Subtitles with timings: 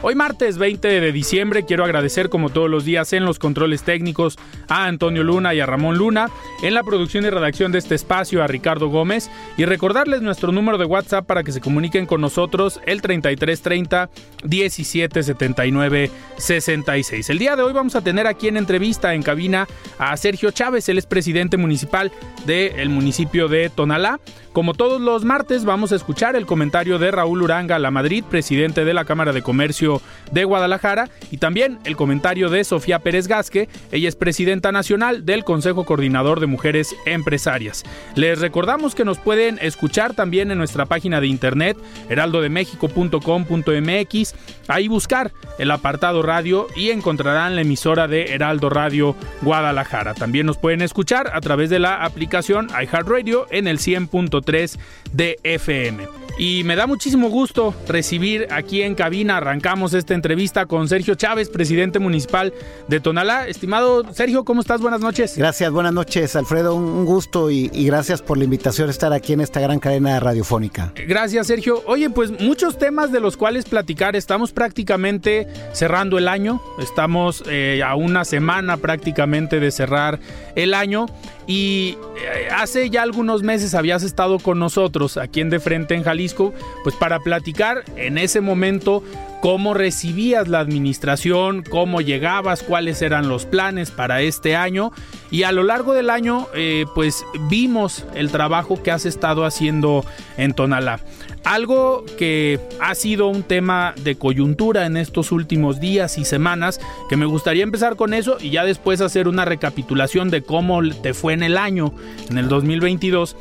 [0.00, 4.38] Hoy martes 20 de diciembre quiero agradecer como todos los días en los controles técnicos
[4.68, 6.28] a Antonio Luna y a Ramón Luna,
[6.62, 10.78] en la producción y redacción de este espacio a Ricardo Gómez y recordarles nuestro número
[10.78, 14.08] de WhatsApp para que se comuniquen con nosotros el 3330
[14.44, 17.30] 1779 66.
[17.30, 19.66] El día de hoy vamos a tener aquí en entrevista en cabina
[19.98, 22.12] a Sergio Chávez, él es presidente municipal
[22.46, 24.20] del municipio de Tonalá.
[24.58, 28.84] Como todos los martes vamos a escuchar el comentario de Raúl Uranga La Madrid, presidente
[28.84, 33.68] de la Cámara de Comercio de Guadalajara, y también el comentario de Sofía Pérez Gasque,
[33.92, 37.84] ella es presidenta nacional del Consejo Coordinador de Mujeres Empresarias.
[38.16, 41.76] Les recordamos que nos pueden escuchar también en nuestra página de internet
[42.08, 44.34] heraldodemexico.com.mx,
[44.68, 50.14] ahí buscar el apartado radio y encontrarán la emisora de Heraldo Radio Guadalajara.
[50.14, 54.78] También nos pueden escuchar a través de la aplicación iHeartRadio en el 100.3
[55.12, 56.27] de FM.
[56.38, 61.48] Y me da muchísimo gusto recibir aquí en cabina, arrancamos esta entrevista con Sergio Chávez,
[61.48, 62.54] presidente municipal
[62.86, 63.48] de Tonalá.
[63.48, 64.80] Estimado Sergio, ¿cómo estás?
[64.80, 65.36] Buenas noches.
[65.36, 69.32] Gracias, buenas noches Alfredo, un gusto y, y gracias por la invitación a estar aquí
[69.32, 70.92] en esta gran cadena radiofónica.
[71.08, 71.82] Gracias Sergio.
[71.86, 77.82] Oye, pues muchos temas de los cuales platicar, estamos prácticamente cerrando el año, estamos eh,
[77.84, 80.20] a una semana prácticamente de cerrar
[80.54, 81.06] el año.
[81.48, 86.04] Y eh, hace ya algunos meses habías estado con nosotros aquí en De Frente en
[86.04, 86.52] Jalisco,
[86.84, 89.02] pues para platicar en ese momento
[89.40, 94.92] cómo recibías la administración, cómo llegabas, cuáles eran los planes para este año.
[95.30, 100.04] Y a lo largo del año, eh, pues vimos el trabajo que has estado haciendo
[100.36, 101.00] en Tonalá.
[101.44, 107.16] Algo que ha sido un tema de coyuntura en estos últimos días y semanas, que
[107.16, 111.32] me gustaría empezar con eso y ya después hacer una recapitulación de cómo te fue
[111.32, 111.92] en el año,
[112.28, 113.36] en el 2022.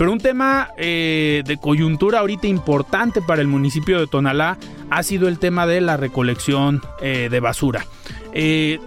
[0.00, 4.56] Pero un tema eh, de coyuntura ahorita importante para el municipio de Tonalá
[4.88, 7.84] ha sido el tema de la recolección eh, de basura.
[8.32, 8.80] Eh,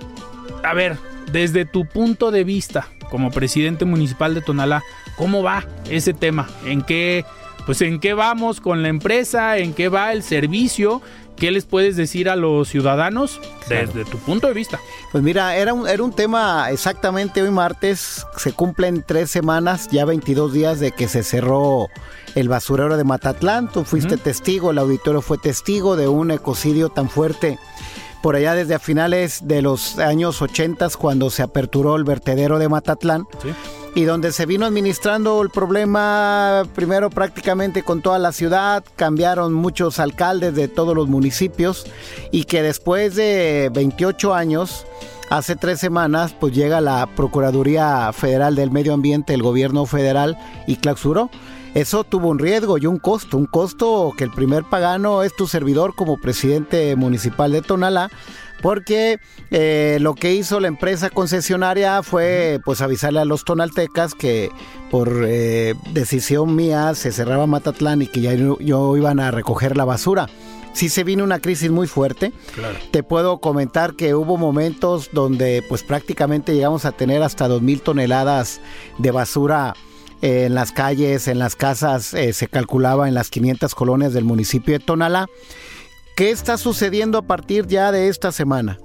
[0.64, 0.98] a ver,
[1.32, 4.82] desde tu punto de vista como presidente municipal de Tonalá,
[5.16, 6.50] ¿cómo va ese tema?
[6.66, 7.26] ¿En qué
[7.68, 11.04] pues en qué vamos con la empresa, en qué va el servicio,
[11.36, 14.80] qué les puedes decir a los ciudadanos desde tu punto de vista.
[15.12, 20.06] Pues mira, era un, era un tema exactamente hoy martes, se cumplen tres semanas, ya
[20.06, 21.88] 22 días de que se cerró
[22.36, 27.10] el basurero de Matatlán, tú fuiste testigo, el auditorio fue testigo de un ecocidio tan
[27.10, 27.60] fuerte
[28.24, 32.70] por allá desde a finales de los años 80 cuando se aperturó el vertedero de
[32.70, 33.28] Matatlán.
[33.96, 40.00] Y donde se vino administrando el problema primero prácticamente con toda la ciudad, cambiaron muchos
[40.00, 41.86] alcaldes de todos los municipios
[42.32, 44.88] y que después de 28 años,
[45.30, 50.78] hace tres semanas, pues llega la Procuraduría Federal del Medio Ambiente, el gobierno federal, y
[50.78, 51.30] clausuró.
[51.74, 55.48] Eso tuvo un riesgo y un costo, un costo que el primer pagano es tu
[55.48, 58.12] servidor como presidente municipal de Tonalá,
[58.62, 59.20] porque
[59.50, 64.52] eh, lo que hizo la empresa concesionaria fue pues avisarle a los tonaltecas que
[64.92, 69.86] por eh, decisión mía se cerraba Matatlán y que ya yo, iban a recoger la
[69.86, 70.28] basura
[70.74, 72.34] sí se vino una crisis muy fuerte.
[72.56, 72.80] Claro.
[72.90, 78.60] Te puedo comentar que hubo momentos donde pues prácticamente llegamos a tener hasta 2.000 toneladas
[78.98, 79.76] de basura
[80.24, 84.24] eh, en las calles, en las casas, eh, se calculaba en las 500 colonias del
[84.24, 85.28] municipio de Tonalá.
[86.16, 88.80] ¿Qué está sucediendo a partir ya de esta semana?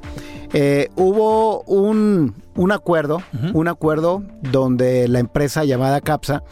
[0.52, 3.22] Eh, hubo un un acuerdo,
[3.54, 6.42] un acuerdo donde la empresa llamada CAPSA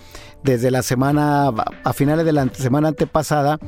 [0.43, 3.59] desde la semana, a finales de la semana antepasada,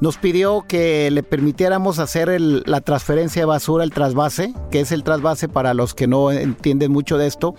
[0.00, 5.04] nos pidió que le permitiéramos hacer la transferencia de basura, el trasvase, que es el
[5.04, 7.54] trasvase para los que no entienden mucho de esto.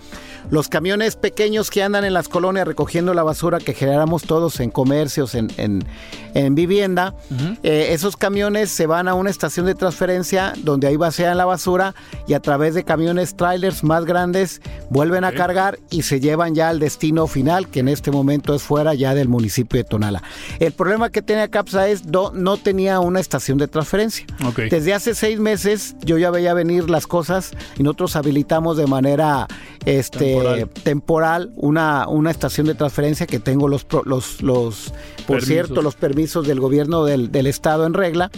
[0.50, 4.70] Los camiones pequeños que andan en las colonias recogiendo la basura que generamos todos en
[4.70, 7.14] comercios, en, en, vivienda,
[7.62, 11.94] eh, esos camiones se van a una estación de transferencia donde ahí vacian la basura
[12.26, 14.60] y a través de camiones trailers más grandes
[14.90, 18.62] vuelven a cargar y se llevan ya al destino final, que en este momento es
[18.62, 20.22] fuera ya del municipio de Tonala.
[20.58, 24.26] El problema que tenía CAPSA es no, no tenía una estación de transferencia.
[24.70, 29.46] Desde hace seis meses yo ya veía venir las cosas y nosotros habilitamos de manera
[29.84, 34.92] este, temporal, una, una estación de transferencia que tengo los, los, los
[35.26, 38.30] por cierto, los permisos del gobierno del, del estado en regla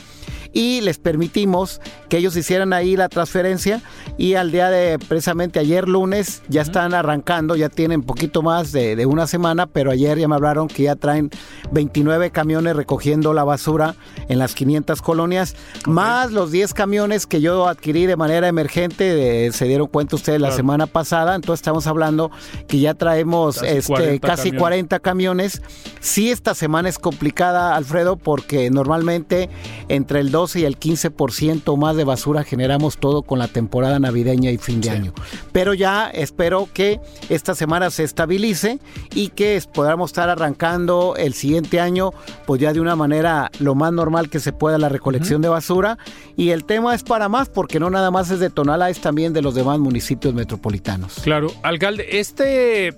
[0.59, 3.81] y les permitimos que ellos hicieran ahí la transferencia.
[4.17, 9.07] Y al día de precisamente ayer lunes ya están arrancando, ya tienen poquito más de,
[9.07, 11.31] una semana, pero ayer ya me hablaron que ya traen
[11.71, 13.95] 29 camiones recogiendo la basura
[14.29, 15.55] en las 500 colonias,
[15.87, 20.51] más los 10 camiones que yo adquirí de manera emergente, se dieron cuenta ustedes la
[20.51, 22.33] semana pasada, entonces estamos hablando
[22.67, 24.61] que ya traemos casi, este, 40, casi camiones.
[24.61, 25.63] 40 camiones.
[26.01, 29.49] Sí, esta semana es complicada, Alfredo, porque normalmente
[29.89, 34.51] entre el 12 y el 15% más de basura generamos todo con la temporada navideña
[34.51, 35.13] y fin de año.
[35.53, 38.79] Pero ya espero que esta semana se estabilice
[39.15, 42.13] y que podamos estar arrancando el siguiente año,
[42.47, 45.99] pues ya de una manera lo más normal que se pueda la recolección de basura.
[46.37, 49.33] Y el tema es para más, porque no nada más es de Tonala, es también
[49.33, 51.15] de los demás municipios metropolitanos.
[51.23, 52.95] Claro, alcalde, este, eh,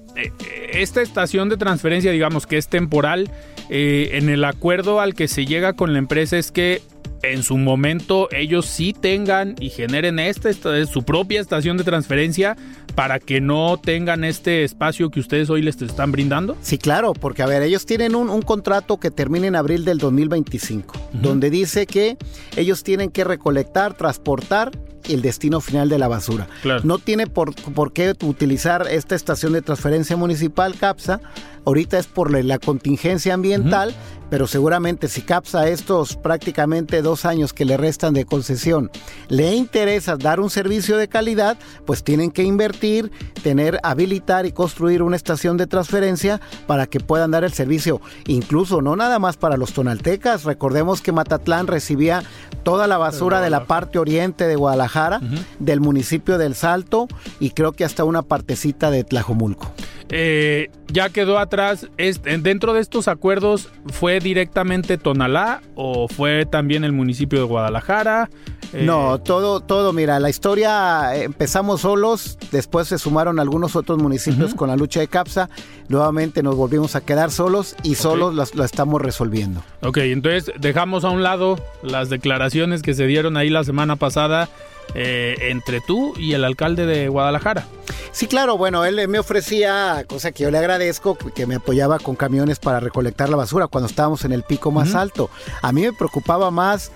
[0.73, 3.31] esta estación de transferencia, digamos que es temporal,
[3.71, 6.83] eh, en el acuerdo al que se llega con la empresa es que
[7.23, 10.53] en su momento ellos sí tengan y generen esta,
[10.87, 12.57] su propia estación de transferencia
[12.95, 16.57] para que no tengan este espacio que ustedes hoy les están brindando?
[16.63, 20.95] Sí, claro, porque a ver, ellos tienen un, contrato que termina en abril del 2025,
[21.13, 22.17] donde dice que
[22.57, 24.73] ellos tienen que recolectar, transportar
[25.09, 26.49] el destino final de la basura.
[26.85, 31.21] No tiene por, por, qué utilizar esta estación de transferencia municipal CAPSA.
[31.65, 33.95] Ahorita es por la, contingencia ambiental,
[34.31, 38.91] pero seguramente si CAPSA estos prácticamente dos años que le restan de concesión
[39.29, 43.11] le interesa dar un servicio de calidad, pues tienen que invertir,
[43.43, 48.81] tener, habilitar y construir una estación de transferencia para que puedan dar el servicio, incluso
[48.81, 50.45] no nada más para los tonaltecas.
[50.45, 52.23] Recordemos que Matatlán recibía
[52.63, 55.21] toda la basura de la parte oriente de Guadalajara,
[55.59, 57.09] del municipio del Salto
[57.41, 59.73] y creo que hasta una partecita de Tlajomulco.
[60.11, 61.89] Eh, ya quedó atrás.
[61.97, 68.29] ¿Dentro de estos acuerdos fue directamente Tonalá o fue también el municipio de Guadalajara?
[68.73, 73.99] Eh, no, todo, todo, mira, la historia eh, empezamos solos, después se sumaron algunos otros
[73.99, 75.51] municipios con la lucha de CAPSA,
[75.89, 79.61] nuevamente nos volvimos a quedar solos y solos lo estamos resolviendo.
[79.83, 84.49] Ok, entonces dejamos a un lado las declaraciones que se dieron ahí la semana pasada
[84.95, 87.67] entre tú y el alcalde de Guadalajara.
[88.13, 92.17] Sí, claro, bueno, él me ofrecía, cosa que yo le agradezco, que me apoyaba con
[92.17, 95.31] camiones para recolectar la basura cuando estábamos en el pico más alto.
[95.63, 96.91] A mí me preocupaba más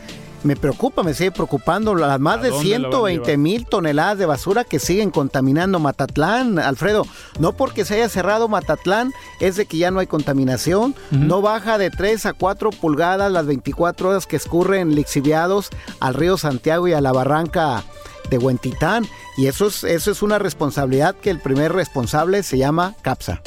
[0.44, 5.11] me preocupa, me sigue preocupando las más de 120 mil toneladas de basura que siguen
[5.11, 7.06] contaminando Matatlán, Alfredo.
[7.38, 11.79] No porque se haya cerrado Matatlán es de que ya no hay contaminación, no baja
[11.79, 16.93] de 3 a 4 pulgadas las 24 horas que escurren lixiviados al río Santiago y
[16.93, 17.82] a la barranca
[18.31, 19.06] de Huentitán.
[19.37, 23.41] Y eso es, eso es una responsabilidad que el primer responsable se llama CAPSA.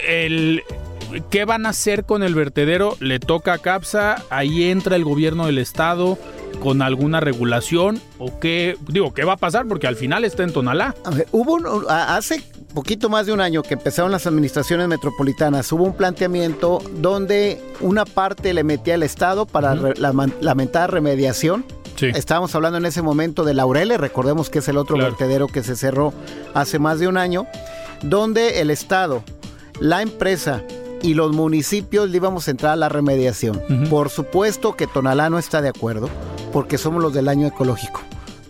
[0.00, 0.62] El,
[1.30, 2.96] ¿Qué van a hacer con el vertedero?
[3.00, 6.18] Le toca a CAPSA, ahí entra el gobierno del estado
[6.62, 10.52] con alguna regulación o qué, digo, qué va a pasar porque al final está en
[10.52, 10.94] Tonalá.
[11.32, 12.42] hubo hace
[12.74, 18.04] poquito más de un año que empezaron las administraciones metropolitanas, hubo un planteamiento donde una
[18.04, 21.64] parte le metía el estado para la, lamentada remediación.
[22.00, 25.76] Estábamos hablando en ese momento de Laureles, recordemos que es el otro vertedero que se
[25.76, 26.14] cerró
[26.54, 27.46] hace más de un año,
[28.02, 29.22] donde el Estado,
[29.80, 30.62] la empresa
[31.02, 33.60] y los municipios le íbamos a entrar a la remediación.
[33.88, 36.08] Por supuesto que Tonalá no está de acuerdo,
[36.52, 38.00] porque somos los del año ecológico.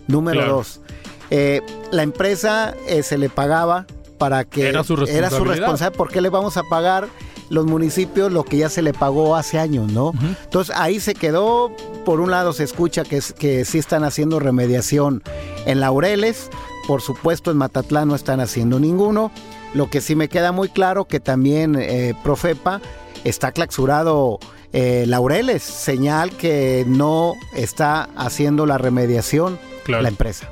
[0.07, 0.81] Número dos,
[1.29, 3.85] eh, la empresa eh, se le pagaba
[4.17, 5.31] para que era su responsabilidad.
[5.31, 5.97] Era su responsabilidad.
[5.97, 7.07] ¿Por qué le vamos a pagar
[7.51, 10.13] los municipios lo que ya se le pagó hace años, ¿no?
[10.43, 11.69] Entonces ahí se quedó,
[12.05, 15.21] por un lado se escucha que, que sí están haciendo remediación
[15.65, 16.49] en Laureles,
[16.87, 19.31] por supuesto en Matatlán no están haciendo ninguno,
[19.73, 22.81] lo que sí me queda muy claro que también eh, Profepa
[23.23, 24.39] está claxurado
[24.73, 29.59] eh, Laureles, señal que no está haciendo la remediación
[29.99, 30.49] la empresa.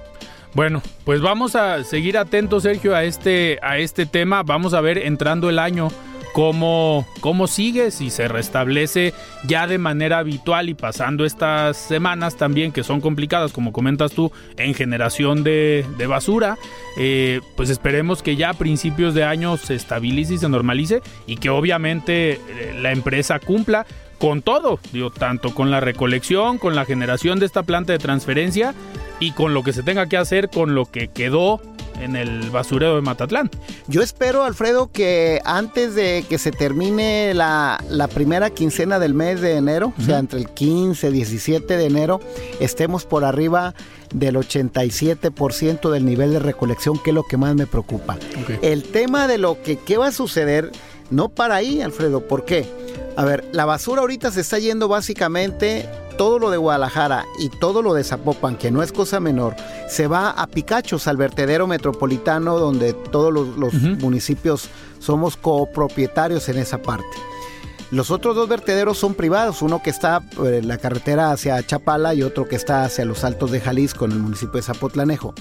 [0.54, 4.44] Bueno, pues vamos a seguir atentos, Sergio, a este, a este tema.
[4.44, 5.90] Vamos a ver entrando el año
[6.34, 9.14] cómo, cómo sigue, si se restablece
[9.46, 14.32] ya de manera habitual y pasando estas semanas también que son complicadas, como comentas tú,
[14.58, 16.58] en generación de, basura,
[16.98, 21.38] eh, pues esperemos que ya a principios de año se estabilice y se normalice y
[21.38, 22.40] que obviamente eh,
[22.82, 23.86] la empresa cumpla
[24.18, 28.74] con todo, digo, tanto con la recolección, con la generación de esta planta de transferencia
[29.20, 31.62] y con lo que se tenga que hacer con lo que quedó
[32.00, 33.50] en el basurero de Matatlán.
[33.88, 37.80] Yo espero, Alfredo, que antes de que se termine la,
[38.14, 42.20] primera quincena del mes de enero, o sea, entre el 15 y 17 de enero,
[42.60, 43.74] estemos por arriba
[44.14, 48.18] del 87% del nivel de recolección, que es lo que más me preocupa.
[48.62, 50.72] El tema de lo que qué va a suceder,
[51.12, 52.68] no para ahí, Alfredo, ¿por qué?
[53.16, 55.88] A ver, la basura ahorita se está yendo básicamente
[56.20, 59.56] todo lo de Guadalajara y todo lo de Zapopan, que no es cosa menor,
[59.88, 64.68] se va a Picachos, al vertedero metropolitano, donde todos los, municipios
[65.00, 67.08] somos copropietarios en esa parte.
[67.92, 72.14] Los otros dos vertederos son privados, uno que está en eh, la carretera hacia Chapala
[72.14, 75.34] y otro que está hacia los Altos de Jalisco, en el municipio de Zapotlanejo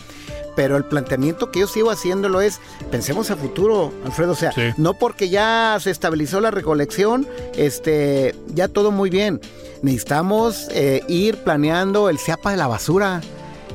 [0.59, 2.59] pero el planteamiento que yo sigo haciéndolo es,
[2.91, 8.67] pensemos a futuro, Alfredo, o sea, no porque ya se estabilizó la recolección, este, ya
[8.67, 9.41] todo muy bien.
[9.83, 13.21] Necesitamos eh, ir planeando el CEAPA de la basura.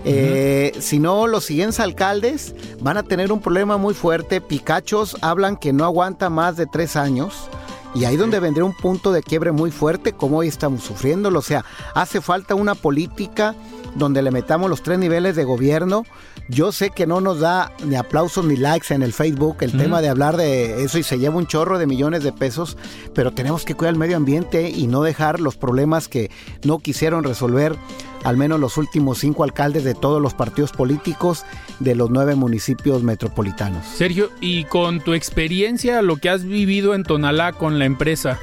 [0.03, 4.41] Eh, si no, los siguientes alcaldes van a tener un problema muy fuerte.
[4.41, 7.47] Picachos hablan que no aguanta más de tres años.
[7.95, 11.39] Y ahí donde vendría un punto de quiebre muy fuerte, como hoy estamos sufriéndolo.
[11.39, 13.55] O sea, hace falta una política
[13.95, 16.05] donde le metamos los tres niveles de gobierno.
[16.49, 20.01] Yo sé que no nos da ni aplausos ni likes en el Facebook el tema
[20.01, 22.77] de hablar de eso y se lleva un chorro de millones de pesos,
[23.13, 26.31] pero tenemos que cuidar el medio ambiente y no dejar los problemas que
[26.63, 27.77] no quisieron resolver
[28.23, 31.45] al menos los últimos cinco alcaldes de todos los partidos políticos
[31.79, 33.85] de los nueve municipios metropolitanos.
[33.85, 38.39] Sergio, y con tu experiencia, lo que has vivido en Tonalá con la empresa,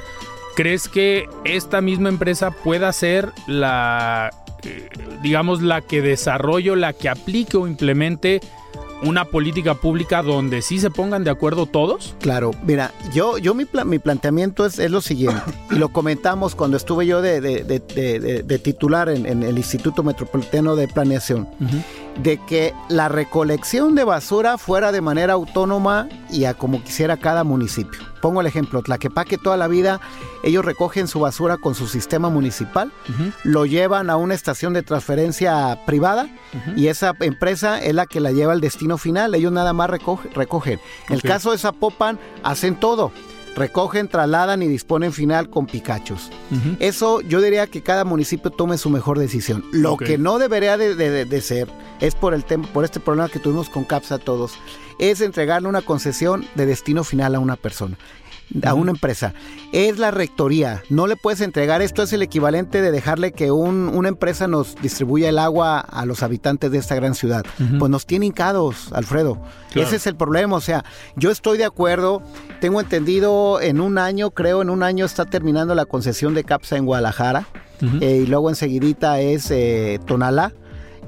[0.55, 4.29] ¿crees que esta misma empresa pueda ser la
[5.21, 8.41] digamos, la que desarrolle, la que aplique o implemente
[9.03, 12.15] una política pública donde sí se pongan de acuerdo todos?
[12.19, 16.77] Claro, mira, yo, yo mi, mi planteamiento es, es, lo siguiente, y lo comentamos cuando
[16.77, 21.47] estuve yo de, de, titular en, el Instituto Metropolitano de Planeación,
[22.21, 27.43] de que la recolección de basura fuera de manera autónoma y a como quisiera cada
[27.43, 27.99] municipio.
[28.21, 29.99] Pongo el ejemplo, Tlaquepaque toda la vida
[30.43, 32.91] ellos recogen su basura con su sistema municipal,
[33.43, 36.29] lo llevan a una estación de transferencia privada
[36.75, 40.79] y esa empresa es la que la lleva al destino final, ellos nada más recogen.
[41.09, 43.11] En el caso de Zapopan hacen todo
[43.55, 46.29] recogen, trasladan y disponen final con picachos.
[46.79, 49.63] Eso yo diría que cada municipio tome su mejor decisión.
[49.71, 51.67] Lo que no debería de, ser
[51.99, 54.53] es por el por este problema que tuvimos con CAPSA todos,
[54.99, 57.97] es entregarle una concesión de destino final a una persona
[58.63, 59.33] a una empresa.
[59.71, 60.83] Es la rectoría.
[60.89, 61.81] No le puedes entregar.
[61.81, 66.23] Esto es el equivalente de dejarle que una empresa nos distribuya el agua a los
[66.23, 67.45] habitantes de esta gran ciudad.
[67.79, 69.41] Pues nos tiene hincados, Alfredo.
[69.75, 70.55] Ese es el problema.
[70.55, 70.83] O sea,
[71.15, 72.21] yo estoy de acuerdo.
[72.59, 76.77] Tengo entendido en un año, creo, en un año está terminando la concesión de CAPSA
[76.77, 77.47] en Guadalajara.
[77.99, 80.53] Eh, y luego enseguidita es eh, Tonalá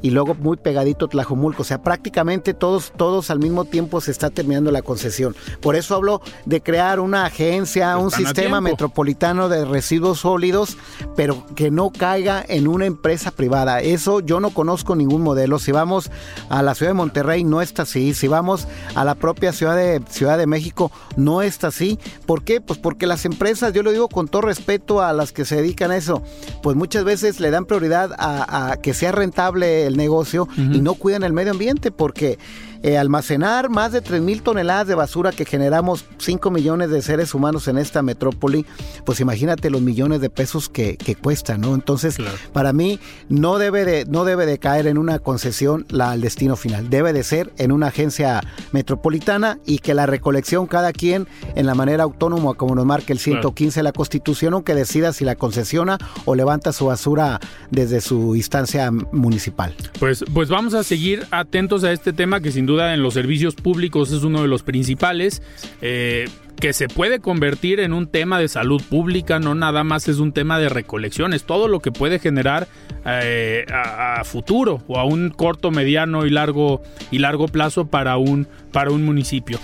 [0.03, 1.61] y luego muy pegadito Tlajomulco.
[1.61, 5.33] O sea, prácticamente todos, todos al mismo tiempo se está terminando la concesión.
[5.61, 10.77] Por eso hablo de crear una agencia, un sistema metropolitano de residuos sólidos,
[11.15, 13.79] pero que no caiga en una empresa privada.
[13.79, 15.57] Eso yo no conozco ningún modelo.
[15.57, 16.11] Si vamos
[16.49, 18.13] a la ciudad de Monterrey, no está así.
[18.13, 21.97] Si vamos a la propia ciudad de, ciudad de México, no está así.
[22.25, 22.59] ¿Por qué?
[22.59, 25.91] Pues porque las empresas, yo lo digo con todo respeto a las que se dedican
[25.91, 26.21] a eso,
[26.61, 30.95] pues muchas veces le dan prioridad a, a que sea rentable el negocio y no
[30.95, 32.37] cuidan el medio ambiente porque
[32.83, 37.33] eh, almacenar más de 3 mil toneladas de basura que generamos 5 millones de seres
[37.33, 38.65] humanos en esta metrópoli,
[39.05, 41.75] pues imagínate los millones de pesos que, que cuesta, ¿no?
[41.75, 42.17] Entonces,
[42.51, 42.99] para mí
[43.29, 47.13] no debe, de, no debe de caer en una concesión la, al destino final, debe
[47.13, 48.41] de ser en una agencia
[48.73, 51.25] metropolitana y que la recolección cada quien
[51.55, 55.23] en la manera autónoma como nos marca el 115 de la Constitución, aunque decida si
[55.23, 57.39] la concesiona o levanta su basura
[57.71, 59.73] desde su instancia municipal.
[59.99, 63.55] Pues, pues vamos a seguir atentos a este tema que sin duda en los servicios
[63.55, 65.41] públicos es uno de los principales.
[65.81, 66.25] Eh,
[66.63, 70.31] que se puede convertir en un tema de salud pública, no nada más es un
[70.31, 72.69] tema de recolecciones, todo lo que puede generar
[73.05, 78.47] eh, a, futuro o a un corto, mediano y largo y largo plazo para un
[78.71, 79.59] para un municipio.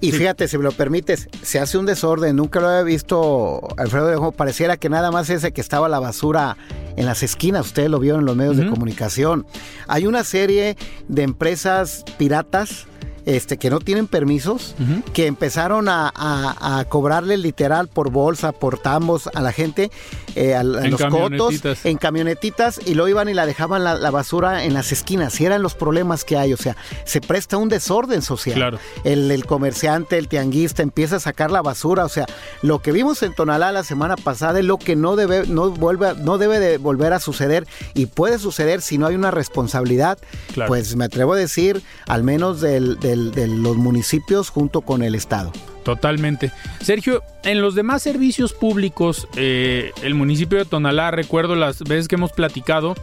[0.00, 4.32] Y fíjate, si me lo permites, se hace un desorden, nunca lo había visto, Alfredo,
[4.32, 6.56] pareciera que nada más ese que estaba la basura
[6.96, 9.46] en las esquinas, ustedes lo vieron en los medios de comunicación.
[9.88, 10.76] Hay una serie
[11.08, 12.86] de empresas piratas
[13.26, 14.74] este, que no tienen permisos,
[15.12, 19.90] que empezaron a, cobrarle literal por bolsa, por tambos a la gente,
[20.34, 24.74] eh, a, los cotos, en camionetitas, y lo iban y la dejaban la, basura en
[24.74, 25.40] las esquinas.
[25.40, 28.78] Y eran los problemas que hay, o sea, se presta un desorden social.
[29.04, 32.26] El, comerciante, el tianguista empieza a sacar la basura, o sea,
[32.62, 36.14] lo que vimos en Tonalá la semana pasada es lo que no debe, no vuelve,
[36.14, 40.18] no debe de volver a suceder y puede suceder si no hay una responsabilidad.
[40.66, 45.52] Pues me atrevo a decir, al menos del de los municipios junto con el Estado.
[45.84, 46.50] Totalmente.
[46.80, 52.14] Sergio, en los demás servicios públicos, eh, el municipio de Tonalá, recuerdo las veces que
[52.14, 52.94] hemos platicado,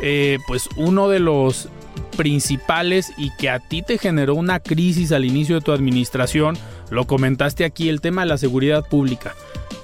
[0.00, 1.68] eh, pues uno de los
[2.16, 6.56] principales y que a ti te generó una crisis al inicio de tu administración,
[6.90, 9.34] lo comentaste aquí, el tema de la seguridad pública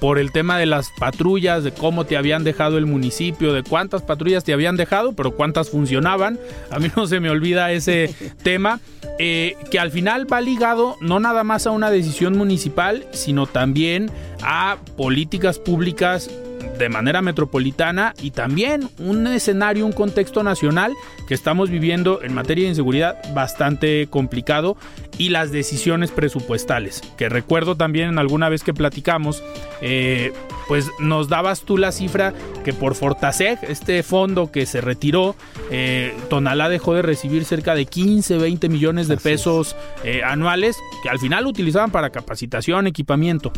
[0.00, 4.02] por el tema de las patrullas, de cómo te habían dejado el municipio, de cuántas
[4.02, 6.38] patrullas te habían dejado, pero cuántas funcionaban.
[6.71, 8.81] A mí no se me olvida ese tema,
[9.19, 14.11] eh, que al final va ligado no nada más a una decisión municipal, sino también
[14.43, 16.31] a políticas públicas
[16.79, 20.95] de manera metropolitana y también un escenario, un contexto nacional
[21.27, 24.77] que estamos viviendo en materia de inseguridad bastante complicado
[25.19, 29.43] y las decisiones presupuestales, que recuerdo también en alguna vez que platicamos,
[29.81, 30.33] eh,
[30.69, 32.33] pues nos dabas tú la cifra
[32.65, 35.35] que por Fortaseg, este fondo que se retiró,
[35.71, 39.75] eh, Tonalá dejó de recibir cerca de 15, 20 millones de pesos
[40.05, 43.53] eh, anuales que al final utilizaban para capacitación, equipamiento.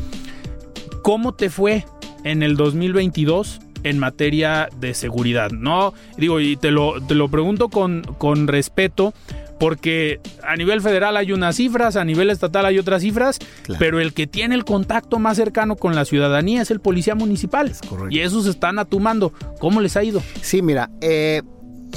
[1.03, 1.85] ¿Cómo te fue
[2.25, 5.51] en el 2022 en materia de seguridad?
[5.51, 9.15] No, digo, y te lo, te lo pregunto con, con respeto,
[9.61, 13.39] porque a nivel federal hay unas cifras, a nivel estatal hay otras cifras,
[13.79, 17.71] pero el que tiene el contacto más cercano con la ciudadanía es el policía municipal.
[18.09, 19.35] y esos están atumando.
[19.61, 20.23] ¿Cómo les ha ido?
[20.41, 21.43] Sí, mira, eh,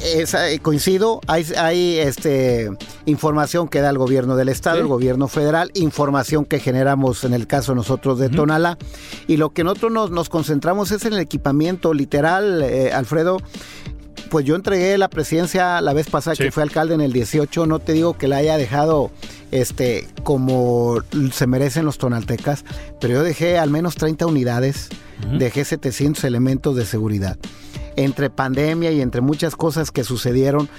[0.02, 2.70] eh, coincido, hay, hay este,
[3.06, 7.48] información que da el gobierno del estado, el gobierno federal, información que generamos en el
[7.48, 8.78] caso nosotros de Tonala,
[9.28, 13.38] y lo que nosotros nos, concentramos es en el equipamiento literal, eh, Alfredo.
[14.30, 17.78] Pues yo entregué la presidencia la vez pasada que fue alcalde en el 18, no
[17.78, 19.12] te digo que la haya dejado
[19.52, 22.66] este como se merecen los tonaltecas,
[23.00, 24.90] pero yo dejé al menos 30 unidades,
[25.38, 27.38] dejé 700 elementos de seguridad
[27.96, 30.70] entre pandemia y entre muchas cosas que sucedieron.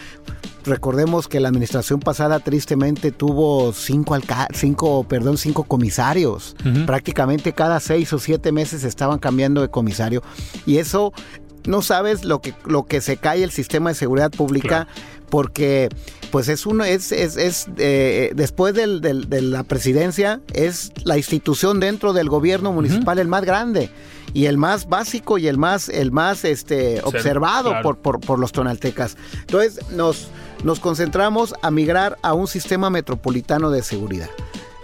[0.65, 4.17] Recordemos que la administración pasada tristemente tuvo cinco,
[4.55, 6.57] cinco, perdón, cinco comisarios.
[6.87, 10.23] Prácticamente cada seis o siete meses estaban cambiando de comisario.
[10.65, 11.13] Y eso
[11.67, 14.87] no sabes lo que, lo que se cae el sistema de seguridad pública
[15.31, 15.89] porque
[16.31, 21.81] pues es uno es, es, es eh, después del, de la presidencia es la institución
[21.81, 23.91] dentro del gobierno municipal el más grande
[24.33, 29.17] y el más básico y el más, el más este, observado por, por, los tonaltecas.
[29.41, 30.29] Entonces nos,
[30.63, 34.31] nos concentramos a migrar a un sistema metropolitano de seguridad.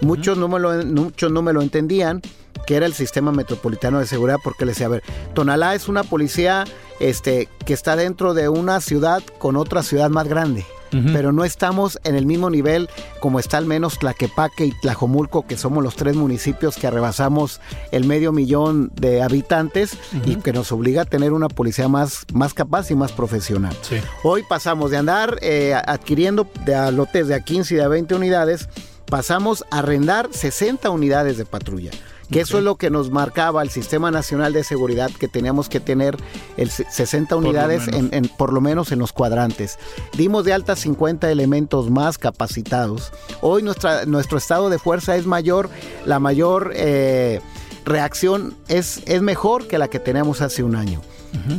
[0.01, 2.21] Muchos, no me lo, muchos no me lo entendían
[2.65, 6.03] que era el sistema metropolitano de seguridad porque le decía, a ver, Tonalá es una
[6.03, 6.65] policía
[6.99, 10.65] este, que está dentro de una ciudad con otra ciudad más grande
[11.13, 15.57] pero no estamos en el mismo nivel como está al menos Tlaquepaque y Tlajomulco, que
[15.57, 21.03] somos los tres municipios que arrebasamos el medio millón de habitantes y que nos obliga
[21.03, 23.75] a tener una policía más, más capaz y más profesional.
[24.23, 28.15] Hoy pasamos de andar eh, adquiriendo de lotes de a 15 y de a 20
[28.15, 28.69] unidades,
[29.05, 31.91] pasamos a arrendar 60 unidades de patrulla
[32.31, 35.79] que eso es lo que nos marcaba el Sistema Nacional de Seguridad, que teníamos que
[35.79, 36.17] tener
[36.57, 39.77] el 60 unidades en, por lo menos en los cuadrantes.
[40.13, 43.11] Dimos de alta 50 elementos más capacitados.
[43.41, 45.69] Hoy nuestra, nuestro estado de fuerza es mayor,
[46.05, 47.41] la mayor eh,
[47.85, 51.01] reacción es, es mejor que la que teníamos hace un año.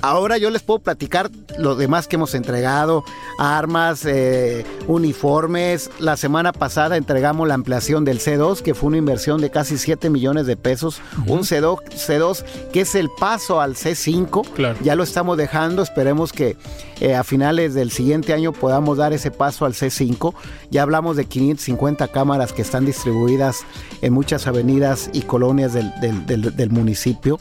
[0.02, 3.04] Ahora yo les puedo platicar lo demás que hemos entregado,
[3.38, 5.90] armas, eh, uniformes.
[5.98, 10.10] La semana pasada entregamos la ampliación del C2, que fue una inversión de casi 7
[10.10, 11.00] millones de pesos.
[11.26, 14.80] Un C2, C2 que es el paso al C5.
[14.82, 16.56] Ya lo estamos dejando, esperemos que
[17.00, 20.34] eh, a finales del siguiente año podamos dar ese paso al C5.
[20.70, 23.64] Ya hablamos de 550 cámaras que están distribuidas
[24.02, 27.40] en muchas avenidas y colonias del, municipio.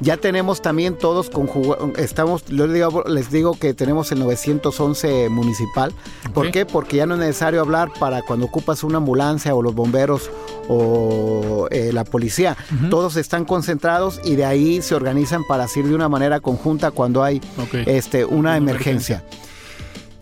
[0.00, 1.46] Ya tenemos también todos con
[1.96, 5.92] estamos, les digo, les digo que tenemos el 911 municipal.
[6.34, 6.66] ¿Por qué?
[6.66, 10.30] Porque ya no es necesario hablar para cuando ocupas una ambulancia o los bomberos
[10.68, 12.56] o eh, la policía.
[12.90, 17.22] Todos están concentrados y de ahí se organizan para ir de una manera conjunta cuando
[17.22, 17.40] hay
[17.86, 19.22] este, una, emergencia.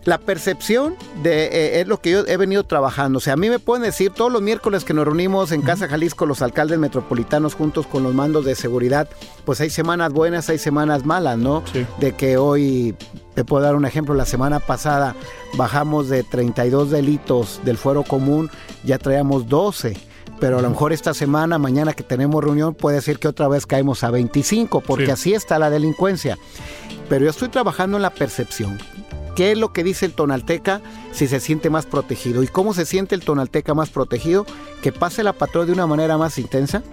[0.05, 3.17] La percepción de, eh, es lo que yo he venido trabajando.
[3.17, 5.87] O sea, a mí me pueden decir todos los miércoles que nos reunimos en Casa
[5.87, 9.09] Jalisco los alcaldes metropolitanos juntos con los mandos de seguridad,
[9.45, 11.63] pues hay semanas buenas, hay semanas malas, ¿no?
[11.73, 11.85] Sí.
[11.99, 12.95] De que hoy,
[13.33, 15.15] te puedo dar un ejemplo, la semana pasada
[15.57, 18.49] bajamos de 32 delitos del fuero común,
[18.83, 19.97] ya traíamos 12
[20.39, 23.65] pero a lo mejor esta semana, mañana que tenemos reunión, puede ser que otra vez
[23.65, 25.11] caemos a 25, porque Sí.
[25.11, 26.37] así está la delincuencia.
[27.07, 28.77] Pero yo estoy trabajando en la percepción.
[29.35, 32.41] ¿Qué es lo que dice el tonalteca si se siente más protegido?
[32.43, 34.45] ¿Y cómo se siente el tonalteca más protegido?
[34.81, 36.83] Que pase la patrulla de una manera más intensa,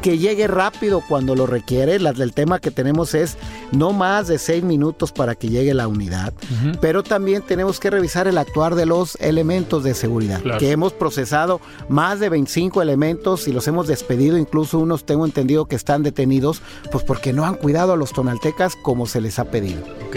[0.00, 1.94] que llegue rápido cuando lo requiere.
[1.96, 3.36] El tema que tenemos es
[3.70, 6.32] no más de seis minutos para que llegue la unidad,
[6.80, 10.58] pero también tenemos que revisar el actuar de los elementos de seguridad, Claro.
[10.58, 15.66] que hemos procesado más de 25 elementos y los hemos despedido, incluso unos tengo entendido
[15.66, 19.44] que están detenidos, pues porque no han cuidado a los tonaltecas como se les ha
[19.50, 19.82] pedido.
[20.08, 20.16] Ok.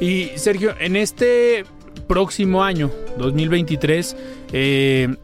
[0.00, 1.64] Y Sergio, en este
[2.08, 4.16] próximo año, 2023,
[4.52, 5.14] eh,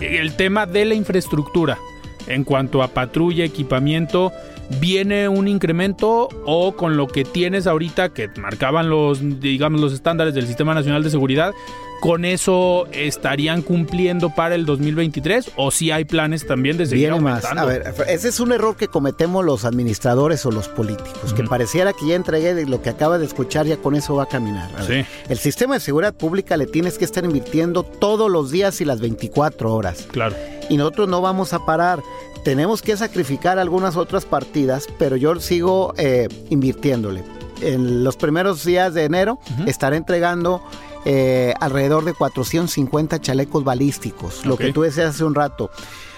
[0.00, 1.78] el tema de la infraestructura
[2.26, 4.32] en cuanto a patrulla, equipamiento,
[4.80, 10.34] ¿viene un incremento o con lo que tienes ahorita que marcaban los, digamos, los estándares
[10.34, 11.52] del Sistema Nacional de Seguridad,
[12.00, 17.20] con eso estarían cumpliendo para el 2023 o si hay planes también de seguir Viene
[17.20, 17.44] más.
[17.44, 21.92] A ver, ese es un error que cometemos los administradores o los políticos, que pareciera
[21.92, 24.70] que ya entregué lo que acaba de escuchar, ya con eso va a caminar.
[24.76, 25.10] A ver, Sí.
[25.28, 29.00] El sistema de seguridad pública le tienes que estar invirtiendo todos los días y las
[29.00, 30.06] 24 horas.
[30.10, 30.36] Claro.
[30.68, 32.00] y nosotros no vamos a parar.
[32.44, 37.22] Tenemos que sacrificar algunas otras partidas, pero yo sigo eh, invirtiéndole.
[37.62, 40.62] En los primeros días de enero estaré entregando
[41.08, 45.70] eh, alrededor de 450 chalecos balísticos, lo que tú decías hace un rato.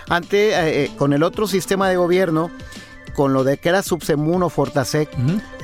[0.08, 2.50] Antes, eh, eh, con el otro sistema de gobierno,
[3.14, 5.10] con lo de que era Subsemun o Fortasec,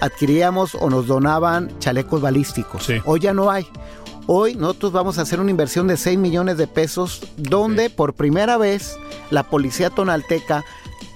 [0.03, 2.85] adquiríamos o nos donaban chalecos balísticos.
[2.85, 3.01] Sí.
[3.07, 3.67] Hoy ya no hay.
[4.27, 8.59] Hoy nosotros vamos a hacer una inversión de 6 millones de pesos donde por primera
[8.59, 8.99] vez
[9.31, 10.67] la policía tonalteca,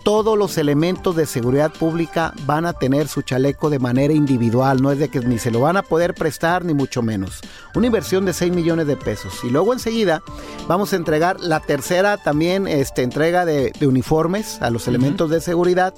[0.09, 4.91] todos los elementos de seguridad pública van a tener su chaleco de manera individual, no
[4.91, 7.43] es de que ni se lo van a poder prestar ni mucho menos.
[7.75, 9.35] Una inversión de 6 millones de pesos.
[9.45, 10.23] Y luego enseguida
[10.67, 15.43] vamos a entregar la tercera también este, entrega de, de uniformes a los elementos de
[15.43, 15.93] seguridad.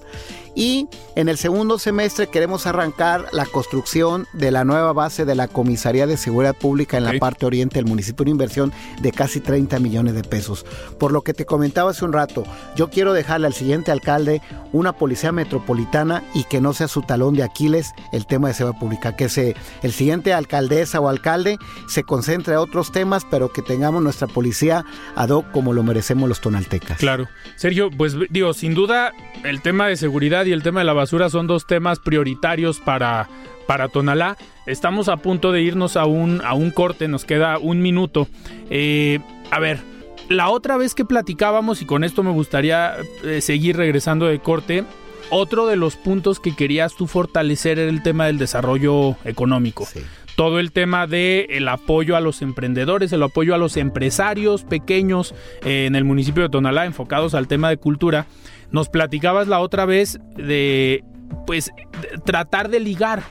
[0.54, 5.48] Y en el segundo semestre queremos arrancar la construcción de la nueva base de la
[5.48, 9.78] Comisaría de Seguridad Pública en la parte oriente del municipio, una inversión de casi 30
[9.78, 10.66] millones de pesos.
[10.98, 12.44] Por lo que te comentaba hace un rato,
[12.76, 17.34] yo quiero dejarle al siguiente alcalde una policía metropolitana y que no sea su talón
[17.34, 21.58] de Aquiles el tema de seguridad pública, que se, el siguiente alcaldesa o alcalde
[21.88, 24.84] se concentre a otros temas, pero que tengamos nuestra policía
[25.16, 26.98] ad hoc como lo merecemos los tonaltecas.
[26.98, 27.28] Claro.
[27.56, 29.12] Sergio, pues digo, sin duda
[29.44, 33.28] el tema de seguridad y el tema de la basura son dos temas prioritarios para,
[33.66, 34.36] para Tonalá.
[34.66, 38.28] Estamos a punto de irnos a un, a un corte, nos queda un minuto.
[38.70, 39.80] Eh, a ver,
[40.28, 44.84] la otra vez que platicábamos, y con esto me gustaría eh, seguir regresando de corte,
[45.30, 50.00] otro de los puntos que querías tú fortalecer era el tema del desarrollo económico Sí.
[50.36, 55.34] todo el tema de el apoyo a los emprendedores, el apoyo a los empresarios pequeños
[55.64, 58.26] eh, en el municipio de Tonalá enfocados al tema de cultura.
[58.72, 61.04] Nos platicabas la otra vez de
[61.46, 63.22] pues de tratar de ligar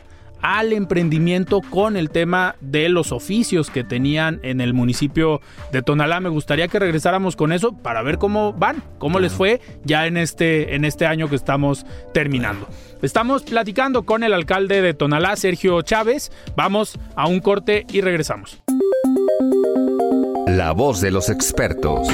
[0.41, 6.19] al emprendimiento con el tema de los oficios que tenían en el municipio de Tonalá.
[6.19, 10.17] Me gustaría que regresáramos con eso para ver cómo van, cómo les fue ya en
[10.17, 12.67] este, en este año que estamos terminando.
[13.01, 16.31] Estamos platicando con el alcalde de Tonalá, Sergio Chávez.
[16.55, 18.61] Vamos a un corte y regresamos.
[20.47, 22.07] La voz de los expertos.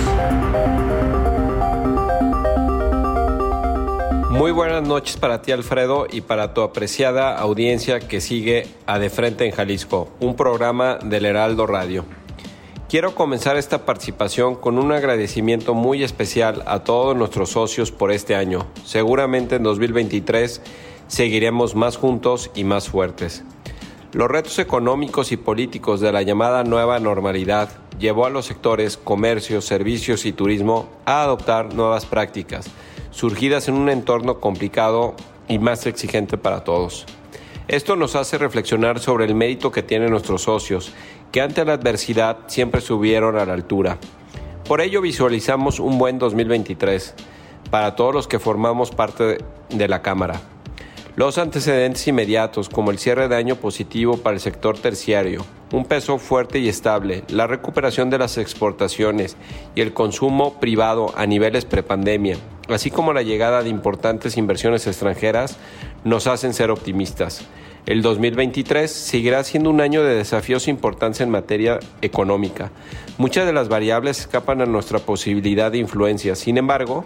[4.35, 9.09] Muy buenas noches para ti Alfredo y para tu apreciada audiencia que sigue a De
[9.09, 12.03] Frente en Jalisco, un programa del Heraldo Radio.
[12.89, 18.35] Quiero comenzar esta participación con un agradecimiento muy especial a todos nuestros socios por este
[18.35, 18.67] año.
[18.83, 20.61] Seguramente en 2023
[21.07, 23.45] seguiremos más juntos y más fuertes.
[24.11, 27.69] Los retos económicos y políticos de la llamada nueva normalidad
[27.99, 32.69] llevó a los sectores comercio, servicios y turismo a adoptar nuevas prácticas,
[33.15, 35.15] surgidas en un entorno complicado
[35.47, 37.05] y más exigente para todos.
[37.69, 40.91] Esto nos hace reflexionar sobre el mérito que tienen nuestros socios,
[41.31, 43.97] que ante la adversidad siempre subieron a la altura.
[44.67, 47.15] Por ello visualizamos un buen 2023
[47.71, 49.37] para todos los que formamos parte
[49.69, 50.41] de la Cámara.
[51.15, 56.17] Los antecedentes inmediatos, como el cierre de año positivo para el sector terciario, un peso
[56.17, 59.37] fuerte y estable, la recuperación de las exportaciones
[59.75, 62.35] y el consumo privado a niveles prepandemia,
[62.67, 65.55] así como la llegada de importantes inversiones extranjeras,
[66.03, 67.45] nos hacen ser optimistas.
[67.85, 72.71] El 2023 seguirá siendo un año de desafíos importantes en materia económica.
[73.19, 76.35] Muchas de las variables escapan a nuestra posibilidad de influencia.
[76.35, 77.05] Sin embargo,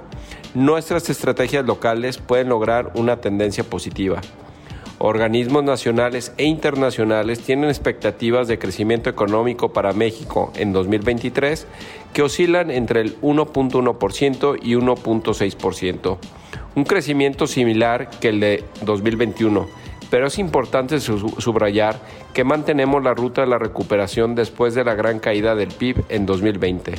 [0.54, 4.22] nuestras estrategias locales pueden lograr una tendencia positiva.
[5.00, 11.68] Organismos nacionales e internacionales tienen expectativas de crecimiento económico para México en 2023
[12.14, 16.18] que oscilan entre el 1.1% y 1.6%,
[16.76, 22.00] un crecimiento similar que el de 2021 pero es importante subrayar
[22.34, 26.26] que mantenemos la ruta de la recuperación después de la gran caída del PIB en
[26.26, 26.96] 2020.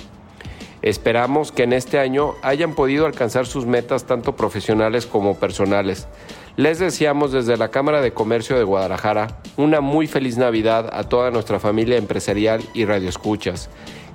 [0.83, 6.09] Esperamos que en este año hayan podido alcanzar sus metas tanto profesionales como personales.
[6.57, 11.31] Les deseamos desde la Cámara de Comercio de Guadalajara una muy feliz Navidad a toda
[11.31, 13.69] nuestra familia empresarial y radioescuchas.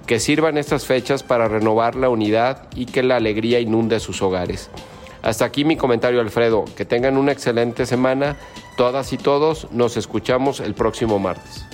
[0.08, 4.71] Que sirvan estas fechas para renovar la unidad y que la alegría inunde sus hogares.
[5.25, 6.65] Hasta aquí mi comentario, Alfredo.
[6.77, 8.38] Que tengan una excelente semana.
[8.77, 11.65] Todas y todos nos escuchamos el próximo martes.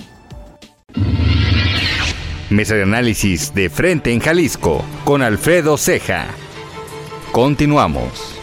[2.48, 6.26] Mesa de análisis de frente en Jalisco con Alfredo Ceja.
[7.30, 8.38] Continuamos.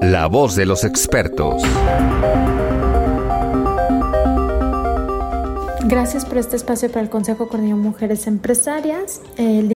[0.00, 1.62] La voz de los expertos.
[5.84, 9.20] Gracias por este espacio para el Consejo Coordinador Mujeres Empresarias.
[9.36, 9.75] El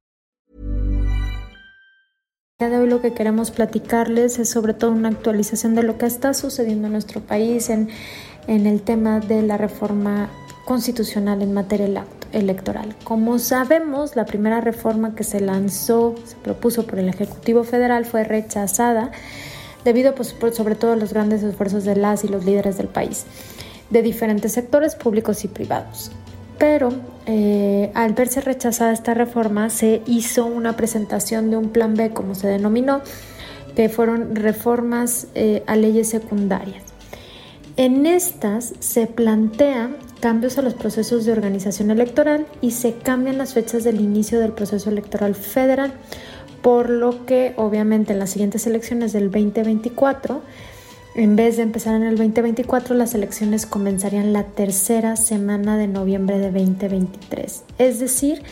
[2.69, 6.33] De hoy lo que queremos platicarles es sobre todo una actualización de lo que está
[6.33, 7.89] sucediendo en nuestro país en,
[8.47, 10.29] en el tema de la reforma
[10.65, 12.95] constitucional en materia electoral.
[13.03, 18.23] Como sabemos, la primera reforma que se lanzó, se propuso por el Ejecutivo Federal fue
[18.23, 19.11] rechazada
[19.83, 23.25] debido pues, sobre todo a los grandes esfuerzos de las y los líderes del país,
[23.89, 26.11] de diferentes sectores públicos y privados
[26.57, 26.91] pero
[27.25, 32.35] eh, al verse rechazada esta reforma se hizo una presentación de un plan B, como
[32.35, 33.01] se denominó,
[33.75, 36.83] que fueron reformas eh, a leyes secundarias.
[37.77, 43.53] En estas se plantean cambios a los procesos de organización electoral y se cambian las
[43.53, 45.93] fechas del inicio del proceso electoral federal,
[46.61, 50.41] por lo que obviamente en las siguientes elecciones del 2024
[51.13, 56.39] en vez de empezar en el 2024, las elecciones comenzarían la tercera semana de noviembre
[56.39, 57.63] de 2023.
[57.77, 58.43] Es decir,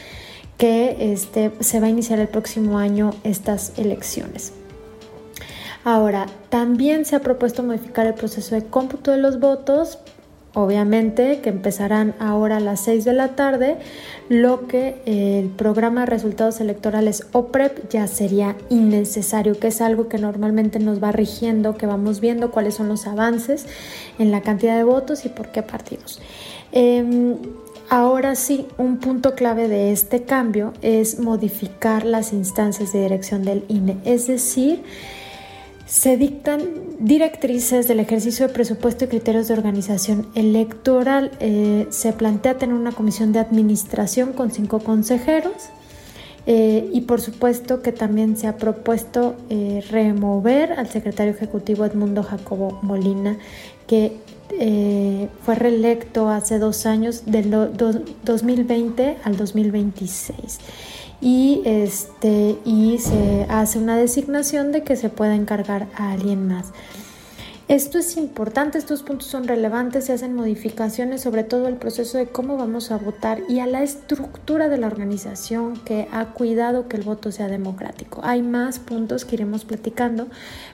[0.58, 4.52] que este, se va a iniciar el próximo año estas elecciones.
[5.86, 10.00] Ahora, también se ha propuesto modificar el proceso de cómputo de los votos
[10.54, 13.78] obviamente que empezarán ahora a las 6 de la tarde,
[14.30, 20.18] lo que el programa de resultados electorales OPREP ya sería innecesario, que es algo que
[20.18, 23.68] normalmente nos va rigiendo, que vamos viendo cuáles son los avances
[24.18, 26.22] en la cantidad de votos y por qué partidos.
[26.72, 27.36] Em,
[27.90, 33.66] ahora sí, un punto clave de este cambio es modificar las instancias de dirección del
[33.68, 34.84] INE, es decir,
[35.89, 36.62] se dictan
[36.99, 41.32] directrices del ejercicio de presupuesto y criterios de organización electoral.
[41.39, 45.56] Eh, se plantea tener una comisión de administración con cinco consejeros
[46.45, 52.21] eh, y por supuesto que también se ha propuesto eh, remover al secretario ejecutivo Edmundo
[52.21, 53.38] Jacobo Molina,
[53.88, 54.13] que
[55.43, 60.60] fue reelecto hace dos años, del 2020 al 2026
[61.22, 66.72] y, este, y se hace una designación de que se pueda encargar a alguien más.
[67.70, 72.26] Esto es importante, estos puntos son relevantes, se hacen modificaciones sobre todo al proceso de
[72.26, 76.98] cómo vamos a votar y a la estructura de la organización que ha cuidado que
[76.98, 78.22] el voto sea democrático.
[78.24, 80.30] Hay más puntos que iremos platicando,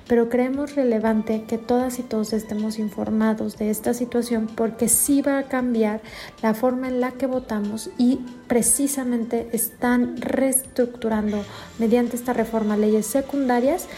[0.08, 5.40] pero creemos relevante que todas y todos estemos informados de esta situación porque sí va
[5.40, 6.00] a cambiar
[6.42, 11.44] la forma en la que votamos y precisamente están reestructurando
[11.78, 13.90] mediante esta reforma leyes secundarias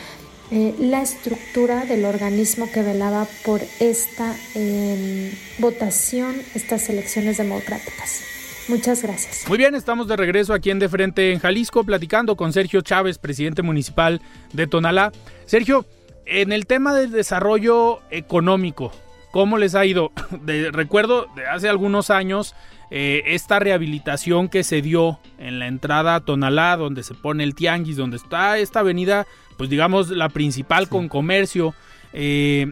[0.50, 5.30] eh, la estructura del organismo que velaba por esta em,
[5.60, 8.24] votación, estas elecciones democráticas.
[8.70, 9.46] Muchas gracias.
[9.48, 13.18] Muy bien, estamos de regreso aquí en De Frente en Jalisco, platicando con Sergio Chávez,
[13.18, 14.22] presidente municipal
[14.54, 15.12] de Tonalá.
[15.46, 15.86] Sergio,
[16.26, 18.92] en el tema del desarrollo económico,
[19.32, 20.12] ¿cómo les ha ido?
[20.72, 22.56] recuerdo de hace algunos años
[22.90, 27.54] eh, esta rehabilitación que se dio en la entrada a Tonalá, donde se pone el
[27.54, 31.74] tianguis, donde está esta avenida pues digamos, la principal con comercio.
[32.14, 32.72] Eh,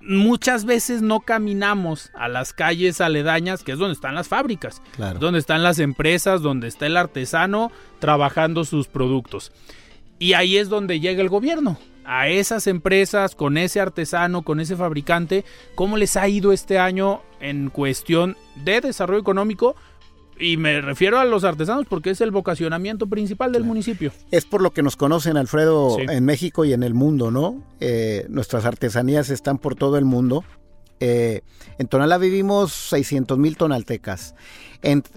[0.00, 4.82] muchas veces no caminamos a las calles aledañas, que es donde están las fábricas,
[5.20, 9.52] donde están las empresas, donde está el artesano trabajando sus productos.
[10.18, 11.78] Y ahí es donde llega el gobierno.
[12.04, 15.44] A esas empresas, con ese artesano, con ese fabricante,
[15.76, 19.76] ¿cómo les ha ido este año en cuestión de desarrollo económico?
[20.42, 24.10] Y me refiero a los artesanos porque es el vocacionamiento principal del municipio.
[24.32, 27.62] Es por lo que nos conocen, Alfredo, en México y en el mundo, ¿no?
[27.78, 30.44] Eh, nuestras artesanías están por todo el mundo.
[30.98, 31.42] Eh,
[31.78, 34.34] en Tonalá vivimos 600 mil tonaltecas.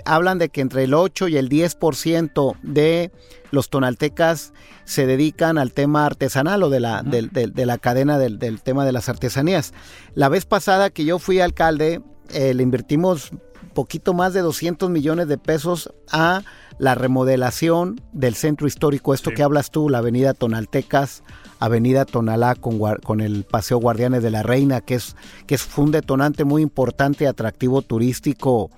[0.05, 3.11] hablan de que entre el 8 y el 10% de
[3.49, 8.61] los tonaltecas se dedican al tema artesanal o de la, de, la cadena del, del,
[8.61, 9.73] tema de las artesanías.
[10.13, 13.31] La vez pasada que yo fui alcalde, eh, le invertimos
[13.75, 16.41] poquito más de 200 millones de pesos a
[16.79, 21.21] la remodelación del centro histórico, esto que hablas tú, la avenida Tonaltecas,
[21.59, 25.91] avenida Tonalá con, con, el Paseo Guardianes de la Reina, que es, que es un
[25.91, 28.71] detonante muy importante, atractivo turístico.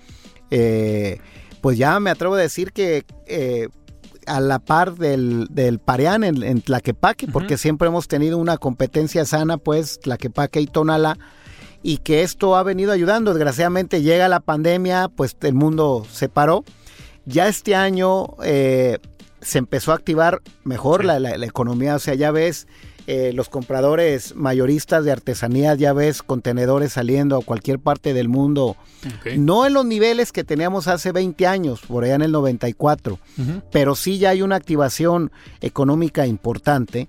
[0.51, 1.19] Eh,
[1.62, 3.69] pues ya me atrevo a decir que eh,
[4.27, 9.57] a la par del, del Pareán en, Tlaquepaque, porque siempre hemos tenido una competencia sana,
[9.57, 11.17] pues Tlaquepaque y Tonalá
[11.83, 13.33] y que esto ha venido ayudando.
[13.33, 16.63] Desgraciadamente llega la pandemia, pues el mundo se paró.
[17.25, 18.99] Ya este año eh,
[19.41, 22.67] se empezó a activar mejor la, economía, o sea, ya ves
[23.05, 28.75] eh, los compradores mayoristas de artesanías, ya ves contenedores saliendo a cualquier parte del mundo,
[29.37, 33.19] no en los niveles que teníamos hace 20 años, por allá en el 94,
[33.71, 37.07] pero sí ya hay una activación económica importante.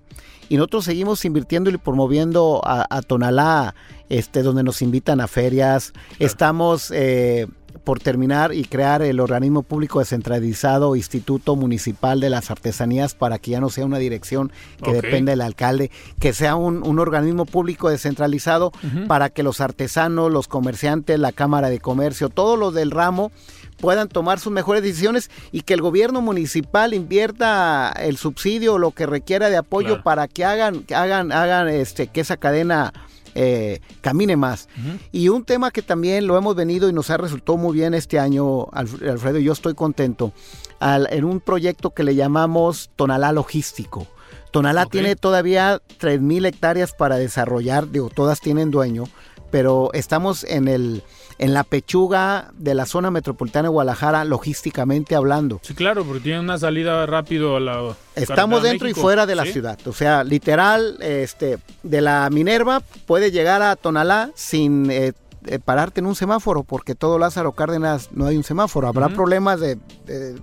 [0.49, 3.75] Y nosotros seguimos invirtiendo y promoviendo a, Tonalá,
[4.09, 5.93] este, donde nos invitan a ferias.
[6.19, 7.47] Estamos eh,
[7.89, 13.53] por terminar y crear el organismo público descentralizado Instituto Municipal de las Artesanías para que
[13.53, 15.91] ya no sea una dirección que depende del alcalde,
[16.21, 18.73] que sea un, organismo público descentralizado
[19.07, 23.31] para que los artesanos, los comerciantes, la Cámara de Comercio, todos los del ramo
[23.79, 28.91] puedan tomar sus mejores decisiones y que el gobierno municipal invierta el subsidio o lo
[28.91, 32.93] que requiera de apoyo para que hagan, hagan, hagan este, que esa cadena
[33.35, 34.69] eh, camine más.
[35.13, 38.19] Y un tema que también lo hemos venido y nos ha resultado muy bien este
[38.19, 40.33] año, Alfredo, y yo estoy contento,
[40.81, 44.07] en un proyecto que le llamamos Tonalá Logístico.
[44.51, 49.05] Tonalá tiene todavía 3.000 hectáreas para desarrollar, digo, todas tienen dueño,
[49.51, 51.03] pero estamos en el
[51.39, 55.61] en la pechuga de la zona metropolitana de Guadalajara, logísticamente hablando.
[55.63, 57.97] Sí, claro, porque tiene una salida rápido a la...
[58.15, 63.31] Estamos dentro y fuera de la ciudad, o sea, literal, este, de la Minerva puede
[63.31, 64.91] llegar a Tonalá sin...
[64.91, 65.13] Eh,
[65.47, 68.89] eh, pararte en un semáforo, porque todo Lázaro Cárdenas no hay un semáforo.
[68.89, 69.79] Habrá problemas de,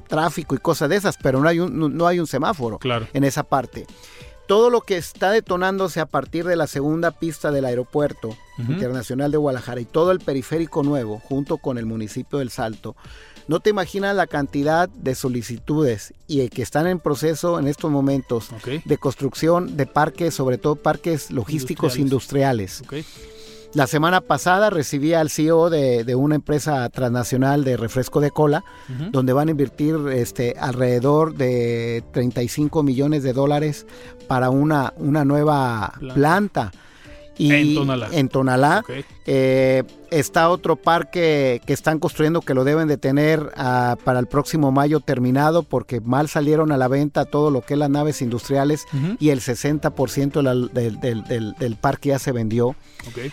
[0.07, 3.05] tráfico y cosas de esas, pero no hay un, no hay un semáforo claro.
[3.13, 3.85] en esa parte
[4.47, 9.37] todo lo que está detonándose a partir de la segunda pista del aeropuerto internacional de
[9.37, 12.95] Guadalajara y todo el periférico nuevo, junto con el municipio del Salto,
[13.47, 18.49] no te imaginas la cantidad de solicitudes y que están en proceso en estos momentos
[18.85, 22.83] de construcción de parques, sobre todo parques logísticos industriales.
[23.75, 28.63] La semana pasada recibí al CEO de, una empresa transnacional de refresco de cola,
[29.11, 33.85] donde van a invertir este, alrededor de 35 millones de dólares
[34.29, 36.71] para una, una nueva planta.
[37.37, 38.07] Y en Tonalá.
[38.13, 38.85] En Tonalá.
[39.25, 39.83] Eh,
[40.15, 44.71] Está otro parque que están construyendo que lo deben de tener ah, para el próximo
[44.71, 48.85] mayo terminado porque mal salieron a la venta todo lo que es las naves industriales
[49.19, 52.77] y el 60% del, del, parque ya se vendió.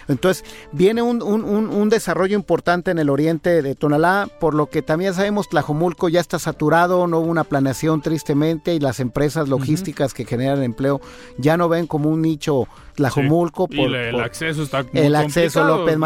[0.09, 4.83] Entonces viene un, un, un, desarrollo importante en el oriente de Tonalá, por lo que
[4.83, 10.15] también sabemos Tlajomulco ya está saturado, no hubo una planeación tristemente y las empresas logísticas
[10.15, 11.01] que generan empleo
[11.39, 13.69] ya no ven como un nicho Tlajomulco.
[13.69, 15.97] por, el acceso está muy El acceso López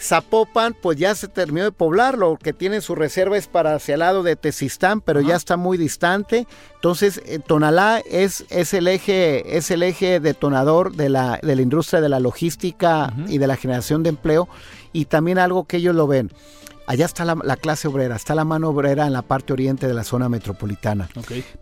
[0.00, 3.94] Zapopan, pues ya se terminó de poblar, lo que tiene su reserva es para hacia
[3.94, 6.46] el lado de Tezistán, pero ya está muy distante.
[6.76, 11.62] Entonces, eh, Tonalá es, es, el eje, es el eje detonador de la, de la
[11.62, 14.48] industria de la logística y de la generación de empleo,
[14.92, 16.30] y también algo que ellos lo ven.
[16.88, 20.04] Allá está la, clase obrera, está la mano obrera en la parte oriente de la
[20.04, 21.06] zona metropolitana.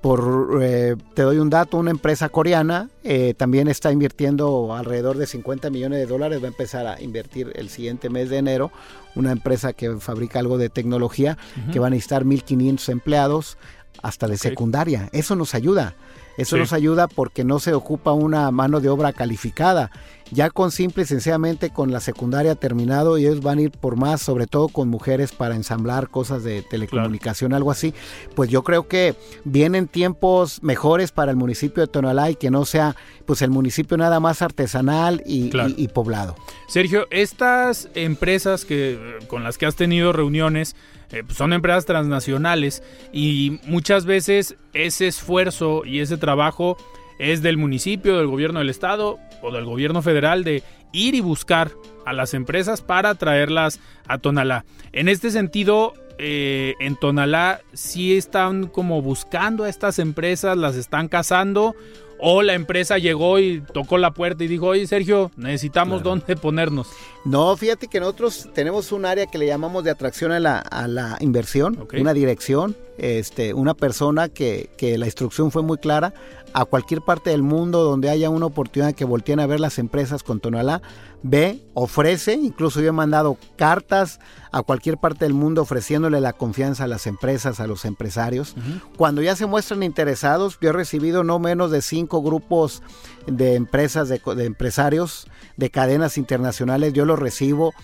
[0.01, 5.27] Por, eh, te doy un dato, una empresa coreana eh, también está invirtiendo alrededor de
[5.27, 8.71] 50 millones de dólares, va a empezar a invertir el siguiente mes de enero,
[9.17, 11.37] una empresa que fabrica algo de tecnología,
[11.73, 13.59] que va a necesitar 1.500 empleados
[14.05, 15.09] hasta de secundaria.
[15.11, 15.97] Eso nos ayuda.
[16.37, 19.91] Eso nos ayuda porque no se ocupa una mano de obra calificada.
[20.33, 24.21] Ya con simple y sencillamente con la secundaria terminado, ellos van a ir por más,
[24.21, 27.95] sobre todo con mujeres para ensamblar cosas de telecomunicación, algo así.
[28.35, 29.15] Pues yo creo que
[29.45, 33.97] vienen tiempos mejores para el municipio de Tonalá y que no sea pues el municipio
[33.97, 36.35] nada más artesanal y, y poblado.
[36.67, 40.75] Sergio, estas empresas que con las que has tenido reuniones,
[41.13, 46.77] eh, pues, son empresas transnacionales y muchas veces ese esfuerzo y ese trabajo
[47.21, 51.71] es del municipio, del gobierno del estado o del gobierno federal de ir y buscar
[52.05, 54.65] a las empresas para traerlas a Tonalá.
[54.93, 61.09] En este sentido, eh, en Tonalá sí están como buscando a estas empresas, las están
[61.09, 61.75] cazando
[62.19, 66.89] o la empresa llegó y tocó la puerta y dijo, oye Sergio, necesitamos dónde ponernos.
[67.25, 70.89] No, fíjate que nosotros tenemos un área que le llamamos de atracción a la, a
[70.89, 76.15] la inversión, una dirección, este, una persona que, que la instrucción fue muy clara
[76.53, 80.23] a cualquier parte del mundo donde haya una oportunidad que volteen a ver las empresas
[80.23, 80.81] con Tonalá,
[81.23, 84.21] ve, ofrece, incluso yo he mandado cartas
[84.53, 88.55] a cualquier parte del mundo ofreciéndole la confianza a las empresas, a los empresarios.
[88.97, 92.83] Cuando ya se muestran interesados, yo he recibido no menos de cinco grupos
[93.27, 95.27] de empresas, de, empresarios,
[95.59, 97.75] de cadenas internacionales, yo los recibo,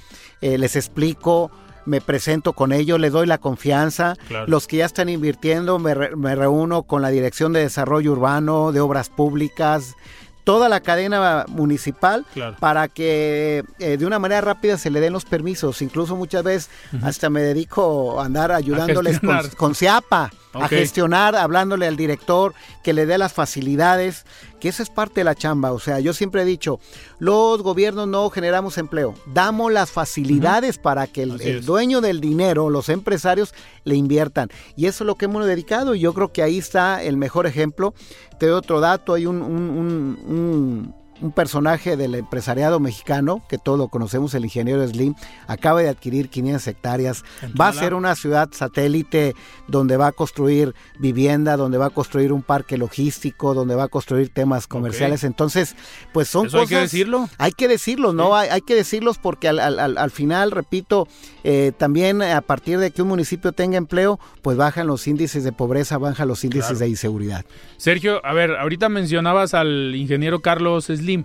[0.40, 1.50] eh, les explico,
[1.86, 4.16] me presento con ellos, les doy la confianza.
[4.46, 8.80] Los que ya están invirtiendo, me, me, reúno con la Dirección de Desarrollo Urbano, de
[8.80, 9.96] Obras Públicas,
[10.44, 12.26] toda la cadena municipal
[12.58, 15.82] para que eh, de una manera rápida se le den los permisos.
[15.82, 16.70] Incluso muchas veces
[17.02, 22.92] hasta me dedico a andar ayudándoles con, con CIAPA a gestionar, hablándole al director, que
[22.92, 24.26] le dé las facilidades,
[24.62, 25.72] que esa es parte de la chamba.
[25.72, 26.78] O sea, yo siempre he dicho,
[27.18, 32.88] los gobiernos no generamos empleo, damos las facilidades para que el, dueño del dinero, los
[32.88, 34.50] empresarios, le inviertan.
[34.76, 37.48] Y eso es lo que hemos dedicado y yo creo que ahí está el mejor
[37.48, 37.92] ejemplo.
[38.38, 40.94] Te doy otro dato, hay un, un un
[41.30, 45.14] personaje del empresariado mexicano, que todos lo conocemos, el ingeniero Slim,
[45.46, 47.24] acaba de adquirir 500 hectáreas.
[47.60, 49.34] Va a ser una ciudad satélite
[49.68, 53.88] donde va a construir vivienda, donde va a construir un parque logístico, donde va a
[53.88, 55.22] construir temas comerciales.
[55.22, 55.76] Entonces,
[56.12, 56.62] pues son cosas...
[56.62, 57.28] Hay que decirlo.
[57.38, 58.34] Hay que decirlo, ¿no?
[58.34, 61.06] Hay, que decirlos porque al, al, final, repito,
[61.44, 65.52] eh, también a partir de que un municipio tenga empleo, pues bajan los índices de
[65.52, 67.44] pobreza, bajan los índices de inseguridad.
[67.76, 71.24] Sergio, a ver, ahorita mencionabas al ingeniero Carlos Slim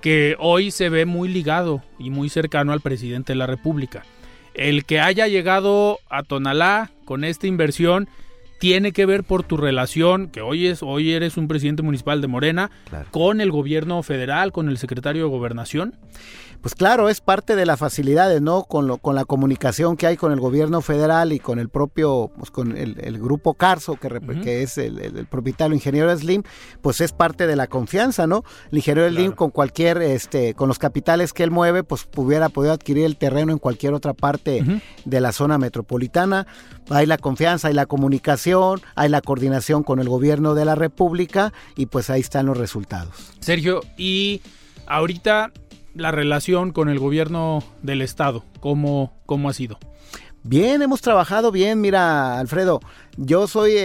[0.00, 4.04] que hoy se ve muy ligado y muy cercano al presidente de la República.
[4.54, 8.08] El que haya llegado a Tonalá con esta inversión
[8.58, 12.28] tiene que ver por tu relación, que hoy es hoy eres un presidente municipal de
[12.28, 12.70] Morena,
[13.10, 15.94] con el gobierno federal, con el secretario de Gobernación.
[16.60, 18.64] Pues claro, es parte de las facilidades, ¿no?
[18.64, 22.32] Con, lo, con la comunicación que hay con el gobierno federal y con el propio,
[22.36, 24.08] pues con el, grupo Carso, que,
[24.42, 26.42] que es el, propietario, el ingeniero Slim,
[26.82, 28.42] pues es parte de la confianza, ¿no?
[28.72, 32.72] El ingeniero Slim con cualquier, este, con los capitales que él mueve, pues hubiera podido
[32.72, 34.64] adquirir el terreno en cualquier otra parte
[35.04, 36.46] de la zona metropolitana.
[36.90, 38.45] Hay la confianza, hay la comunicación,
[38.94, 43.32] hay la coordinación con el gobierno de la República y pues ahí están los resultados.
[43.40, 44.42] Sergio, y
[44.86, 45.52] ahorita
[45.94, 49.78] la relación con el gobierno del estado, ¿cómo, cómo ha sido?
[50.42, 51.80] Bien, hemos trabajado bien.
[51.80, 52.80] Mira, Alfredo,
[53.16, 53.78] yo soy, eh,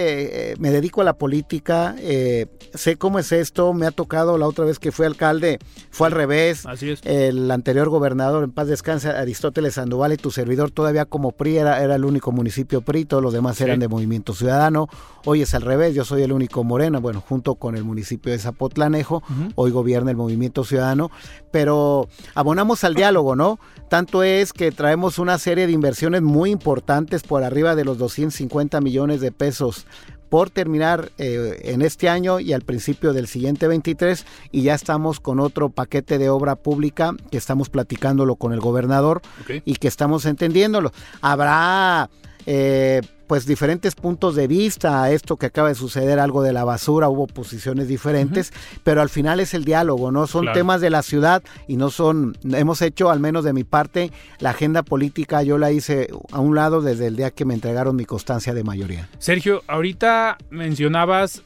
[0.52, 4.46] eh, me dedico a la política, eh, sé cómo es esto, me ha tocado la
[4.46, 5.58] otra vez que fui alcalde,
[5.90, 6.66] fue al revés.
[6.66, 7.00] Así es.
[7.04, 11.82] El anterior gobernador, en paz descanse, Aristóteles Sandoval y tu servidor todavía como PRI era,
[11.82, 14.88] era el único municipio PRI, todos los demás eran de Movimiento Ciudadano.
[15.24, 18.38] Hoy es al revés, yo soy el único Morena, bueno, junto con el municipio de
[18.38, 19.22] Zapotlanejo,
[19.54, 21.10] hoy gobierna el Movimiento Ciudadano,
[21.50, 23.58] pero abonamos al diálogo, ¿no?
[23.88, 28.80] Tanto es que traemos una serie de inversiones muy importantes por arriba de los 250
[28.80, 29.86] millones de pesos
[30.28, 35.20] por terminar eh, en este año y al principio del siguiente 23 y ya estamos
[35.20, 39.20] con otro paquete de obra pública que estamos platicándolo con el gobernador
[39.66, 40.90] y que estamos entendiéndolo.
[41.20, 42.08] Habrá
[42.46, 43.02] eh,
[43.32, 47.08] pues diferentes puntos de vista a esto que acaba de suceder, algo de la basura,
[47.08, 48.52] hubo posiciones diferentes,
[48.84, 50.26] pero al final es el diálogo, ¿no?
[50.26, 54.10] Son temas de la ciudad y no son, hemos hecho, al menos de mi parte,
[54.38, 57.96] la agenda política, yo la hice a un lado desde el día que me entregaron
[57.96, 59.08] mi constancia de mayoría.
[59.18, 61.42] Sergio, ahorita mencionabas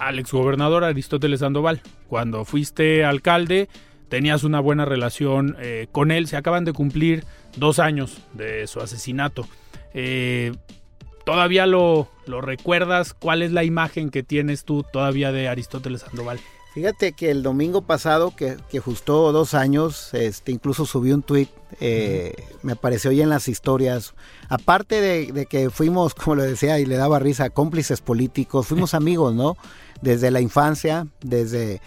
[0.00, 1.80] al exgobernador Aristóteles Sandoval.
[2.08, 3.68] Cuando fuiste alcalde,
[4.08, 6.26] tenías una buena relación eh, con él.
[6.26, 7.22] Se acaban de cumplir
[7.56, 9.46] dos años de su asesinato.
[9.94, 10.52] Eh,
[11.30, 13.14] ¿Todavía lo, lo recuerdas?
[13.14, 16.40] ¿Cuál es la imagen que tienes tú todavía de Aristóteles Sandoval?
[16.74, 21.46] Fíjate que el domingo pasado, que, que justo dos años, este, incluso subí un tweet,
[21.78, 24.14] eh, me apareció ya en las historias.
[24.48, 28.92] Aparte de, de, que fuimos, como le decía y le daba risa, cómplices políticos, fuimos
[28.94, 29.56] amigos, ¿no?
[30.02, 31.80] Desde la infancia, desde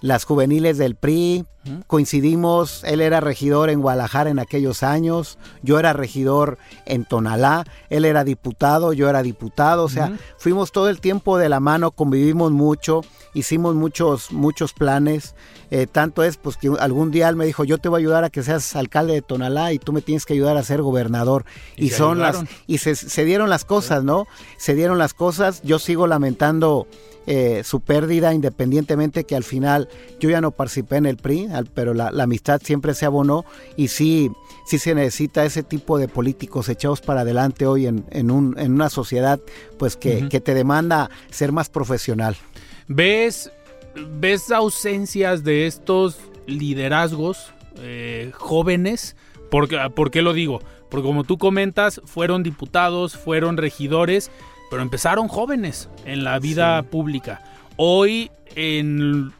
[0.00, 1.44] las juveniles del PRI,
[1.86, 8.04] coincidimos, él era regidor en Guadalajara en aquellos años, yo era regidor en Tonalá, él
[8.04, 12.50] era diputado, yo era diputado, o sea, fuimos todo el tiempo de la mano, convivimos
[12.50, 13.02] mucho,
[13.34, 15.34] hicimos muchos, muchos planes,
[15.70, 18.24] eh, tanto es pues que algún día él me dijo, yo te voy a ayudar
[18.24, 21.44] a que seas alcalde de Tonalá y tú me tienes que ayudar a ser gobernador.
[21.76, 24.26] Y, son las, y se, se, dieron las cosas, ¿no?
[24.56, 26.86] Se dieron las cosas, yo sigo lamentando
[27.26, 29.88] eh, su pérdida, independientemente que al final
[30.18, 33.44] yo ya no participé en el PRI, pero la, amistad siempre se abonó
[33.76, 34.30] y sí,
[34.66, 38.72] sí se necesita ese tipo de políticos echados para adelante hoy en, en, un, en
[38.72, 39.40] una sociedad
[39.78, 42.36] pues que, que, te demanda ser más profesional.
[42.88, 43.50] ¿Ves,
[44.18, 49.16] ves ausencias de estos liderazgos eh, jóvenes?
[49.50, 50.60] ¿Por, ¿Por qué lo digo?
[50.90, 54.30] Porque como tú comentas, fueron diputados, fueron regidores
[54.70, 57.42] pero empezaron jóvenes en la vida pública.
[57.76, 59.32] Hoy en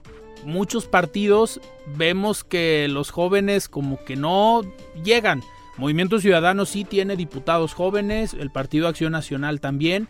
[0.45, 1.61] muchos partidos
[1.97, 4.63] vemos que los jóvenes como que no
[5.03, 5.43] llegan.
[5.77, 10.09] Movimiento Ciudadano sí tiene diputados jóvenes, el Partido Acción Nacional también,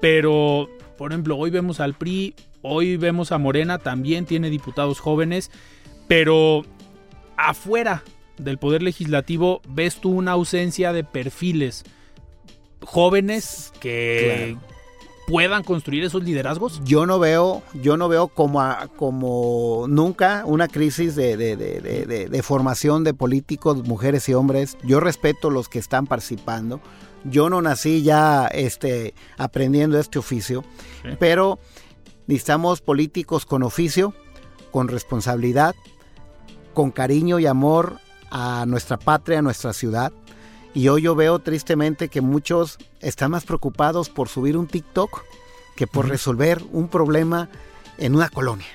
[0.00, 5.50] pero por ejemplo hoy vemos al PRI, hoy vemos a Morena, también tiene diputados jóvenes,
[6.06, 6.64] pero
[7.36, 8.04] afuera
[8.36, 11.84] del Poder Legislativo ves tú una ausencia de perfiles
[12.80, 14.56] jóvenes que
[15.28, 16.80] puedan construir esos liderazgos?
[16.84, 18.64] Yo no veo, yo no veo como,
[18.96, 24.78] como nunca una crisis de, de, formación de políticos, mujeres y hombres.
[24.82, 26.80] Yo respeto los que están participando.
[27.24, 30.64] Yo no nací ya este, aprendiendo este oficio,
[31.18, 31.58] pero
[32.26, 34.14] necesitamos políticos con oficio,
[34.70, 35.74] con responsabilidad,
[36.72, 37.98] con cariño y amor
[38.30, 40.12] a nuestra patria, a nuestra ciudad
[40.78, 45.24] y hoy yo veo tristemente que muchos están más preocupados por subir un TikTok
[45.74, 47.48] que por resolver un problema
[47.98, 48.68] en una colonia.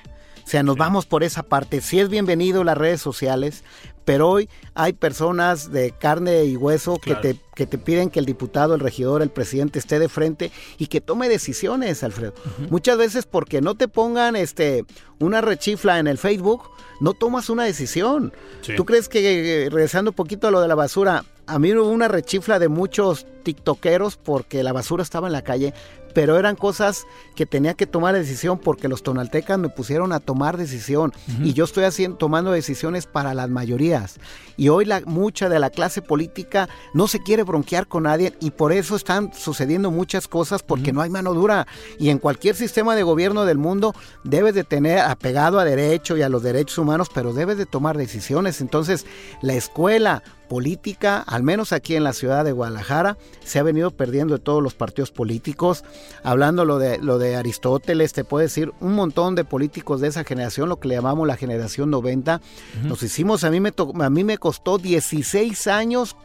[0.46, 1.80] O sea, nos vamos por esa parte.
[1.80, 3.64] Sí es bienvenido las redes sociales,
[4.04, 8.26] pero hoy hay personas de carne y hueso que, te, que te piden que el
[8.26, 12.34] diputado, el regidor, el presidente esté de frente y que tome decisiones, Alfredo.
[12.70, 14.84] Muchas veces porque no te pongan este
[15.20, 16.64] una rechifla en el Facebook,
[17.00, 18.34] no tomas una decisión.
[18.76, 22.08] ¿Tú crees que, regresando un poquito a lo de la basura, a mí hubo una
[22.08, 25.74] rechifla de muchos tiktokeros porque la basura estaba en la calle,
[26.14, 30.58] pero eran cosas que tenía que tomar decisión porque los tonaltecas me pusieron a tomar
[30.58, 34.20] decisión y yo estoy haciendo, tomando decisiones para las mayorías.
[34.56, 38.52] Y hoy la, mucha de la clase política no se quiere bronquear con nadie y
[38.52, 41.68] por eso están sucediendo muchas cosas porque no hay mano dura.
[42.00, 46.22] Y en cualquier sistema de gobierno del mundo debes de tener apegado a derecho y
[46.22, 48.62] a los derechos humanos, pero debes de tomar decisiones.
[48.62, 49.06] Entonces
[49.42, 50.22] la escuela
[50.54, 54.62] política, al menos aquí en la ciudad de Guadalajara, se ha venido perdiendo de todos
[54.62, 55.84] los partidos políticos.
[56.22, 60.24] Hablando lo de, lo de Aristóteles, te puedo decir, un montón de políticos de esa
[60.24, 62.40] generación, lo que le llamamos la generación 90,
[62.84, 66.16] nos hicimos, a mí, me a mí me costó 16 años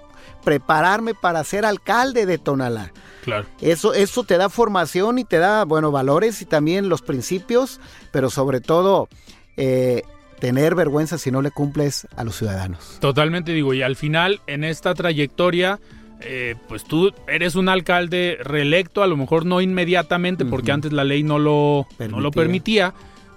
[0.44, 2.92] prepararme para ser alcalde de Tonalá.
[3.24, 3.46] Claro.
[3.62, 7.80] Eso, eso te da formación y te da, bueno, valores y también los principios,
[8.12, 9.08] pero sobre todo
[9.56, 10.02] eh,
[10.40, 12.98] tener vergüenza si no le cumples a los ciudadanos.
[13.00, 15.78] Totalmente digo, y al final en esta trayectoria
[16.20, 21.04] eh, pues tú eres un alcalde reelecto, a lo mejor no inmediatamente, porque antes la
[21.04, 22.92] ley no lo, no lo permitía,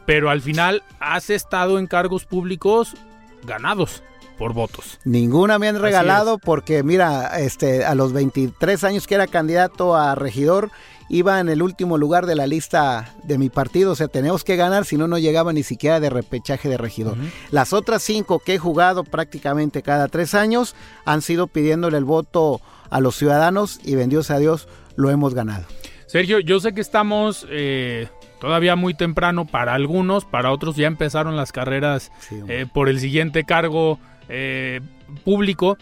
[0.06, 2.96] pero al final has estado en cargos públicos
[3.44, 4.02] ganados
[4.38, 5.00] por votos.
[5.06, 10.16] Ninguna me han regalado porque mira, este a los 23 años que era candidato a
[10.16, 10.72] regidor
[11.12, 14.56] iba en el último lugar de la lista de mi partido, o sea, tenemos que
[14.56, 17.18] ganar, si no, no llegaba ni siquiera de repechaje de regidor.
[17.52, 22.62] Las otras cinco que he jugado prácticamente cada tres años han sido pidiéndole el voto
[22.90, 25.66] a los ciudadanos y bendios a Dios, lo hemos ganado.
[26.08, 28.08] Sergio, yo sé que estamos eh,
[28.40, 32.10] todavía muy temprano para algunos, para otros ya empezaron las carreras
[32.48, 34.00] eh, por el siguiente cargo
[34.30, 34.80] eh,
[35.26, 35.78] público,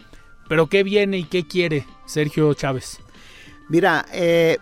[0.48, 2.98] pero ¿qué viene y qué quiere Sergio Chávez?
[3.68, 4.58] Mira, eh,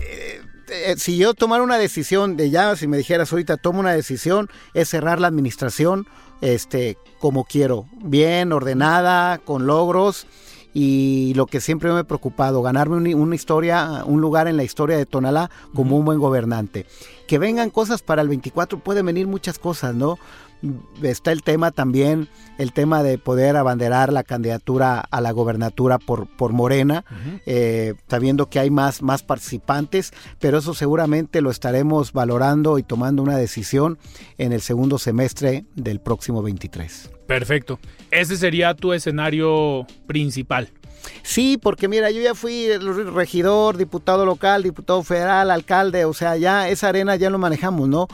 [0.00, 3.92] eh, eh, si yo tomara una decisión de ya, si me dijeras ahorita tomo una
[3.92, 6.06] decisión, es cerrar la administración
[6.40, 10.26] este, como quiero, bien, ordenada, con logros
[10.74, 14.96] y lo que siempre me he preocupado, ganarme una historia, un lugar en la historia
[14.96, 16.84] de Tonalá como un buen gobernante.
[17.28, 20.18] Que vengan cosas para el 24, pueden venir muchas cosas, ¿no?
[21.02, 26.26] está el tema también, el tema de poder abanderar la candidatura a la gobernatura por,
[26.26, 27.04] por Morena,
[27.46, 33.22] eh, sabiendo que hay más, más participantes, pero eso seguramente lo estaremos valorando y tomando
[33.22, 33.98] una decisión
[34.38, 37.13] en el segundo semestre del próximo 23.
[37.26, 37.78] Perfecto.
[38.10, 40.68] Ese sería tu escenario principal.
[41.22, 46.68] Sí, porque mira, yo ya fui regidor, diputado local, diputado federal, alcalde, o sea, ya
[46.68, 48.08] esa arena ya lo manejamos, ¿no?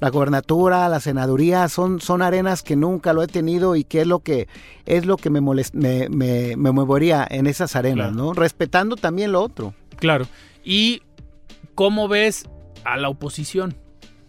[0.00, 4.06] la gobernatura, la senaduría, son, son arenas que nunca lo he tenido y que es
[4.06, 4.48] lo que
[4.84, 8.34] es lo que me, me, me, movería en esas arenas, ¿no?
[8.34, 9.72] Respetando también lo otro.
[9.96, 10.26] Claro.
[10.62, 11.00] ¿Y
[11.74, 12.50] cómo ves
[12.84, 13.76] a la oposición?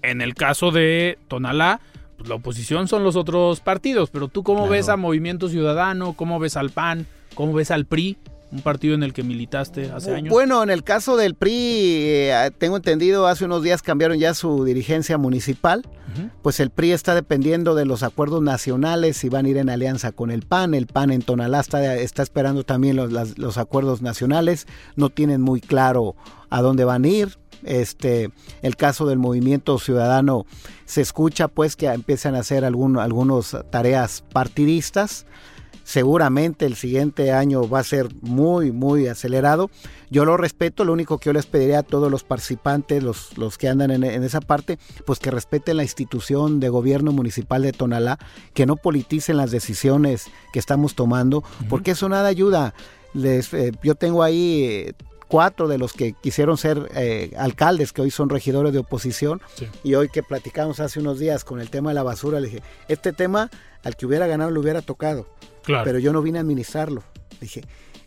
[0.01, 1.81] En el caso de Tonalá,
[2.17, 6.39] pues la oposición son los otros partidos, pero tú cómo ves a Movimiento Ciudadano, cómo
[6.39, 8.17] ves al PAN, cómo ves al PRI
[8.51, 10.31] un partido en el que militaste hace años.
[10.31, 14.63] Bueno, en el caso del PRI, eh, tengo entendido, hace unos días cambiaron ya su
[14.63, 15.85] dirigencia municipal,
[16.41, 20.13] pues el PRI está dependiendo de los acuerdos nacionales y van a ir en alianza
[20.13, 25.09] con el PAN, el PAN en Tonalá está, esperando también los, los acuerdos nacionales, no
[25.09, 26.15] tienen muy claro
[26.49, 28.29] a dónde van a ir, este
[28.61, 30.45] el caso del movimiento ciudadano
[30.85, 35.25] se escucha pues que empiezan a hacer algunas tareas partidistas
[35.85, 39.69] seguramente el siguiente año va a ser muy, muy acelerado.
[40.09, 43.57] Yo lo respeto, lo único que yo les pediría a todos los participantes, los, los
[43.57, 48.17] que andan en, esa parte, pues que respeten la institución de gobierno municipal de Tonalá,
[48.53, 52.73] que no politicen las decisiones que estamos tomando, porque eso nada ayuda.
[53.13, 54.91] Les, eh, yo tengo ahí...
[55.27, 59.41] Cuatro de los que quisieron ser eh, alcaldes, que hoy son regidores de oposición,
[59.83, 62.63] y hoy que platicamos hace unos días con el tema de la basura, le dije,
[62.87, 63.49] este tema
[63.83, 65.27] al que hubiera ganado le hubiera tocado,
[65.65, 67.03] pero yo no vine a administrarlo.
[67.41, 67.63] Dije,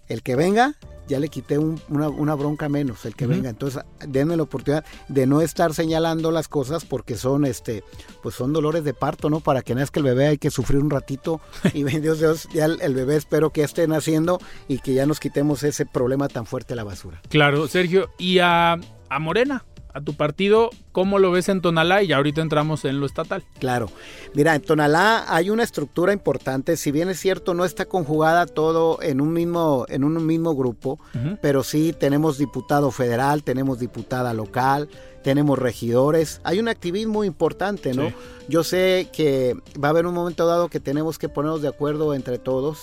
[0.08, 0.76] el que venga,
[1.08, 3.50] ya le quité una, bronca menos, el que venga.
[3.50, 7.82] Entonces, denme la oportunidad de no estar señalando las cosas porque son, este,
[8.22, 9.40] pues son dolores de parto, ¿no?
[9.40, 11.40] Para que nazca el bebé hay que sufrir un ratito
[11.74, 14.38] y Dios, Dios, ya el, bebé espero que esté naciendo
[14.68, 17.20] y que ya nos quitemos ese problema tan fuerte de la basura.
[17.28, 18.10] Claro, Sergio.
[18.18, 18.78] ¿Y a,
[19.08, 19.64] a Morena?
[19.94, 22.02] A tu partido, ¿cómo lo ves en Tonalá?
[22.02, 23.42] Y ahorita entramos en lo estatal.
[23.58, 23.90] Claro.
[24.34, 26.76] Mira, en Tonalá hay una estructura importante.
[26.76, 30.98] Si bien es cierto, no está conjugada todo en un mismo, en un mismo grupo,
[31.40, 34.88] pero sí tenemos diputado federal, tenemos diputada local,
[35.22, 36.40] tenemos regidores.
[36.44, 38.12] Hay un activismo importante, ¿no?
[38.48, 42.14] Yo sé que va a haber un momento dado que tenemos que ponernos de acuerdo
[42.14, 42.80] entre todos.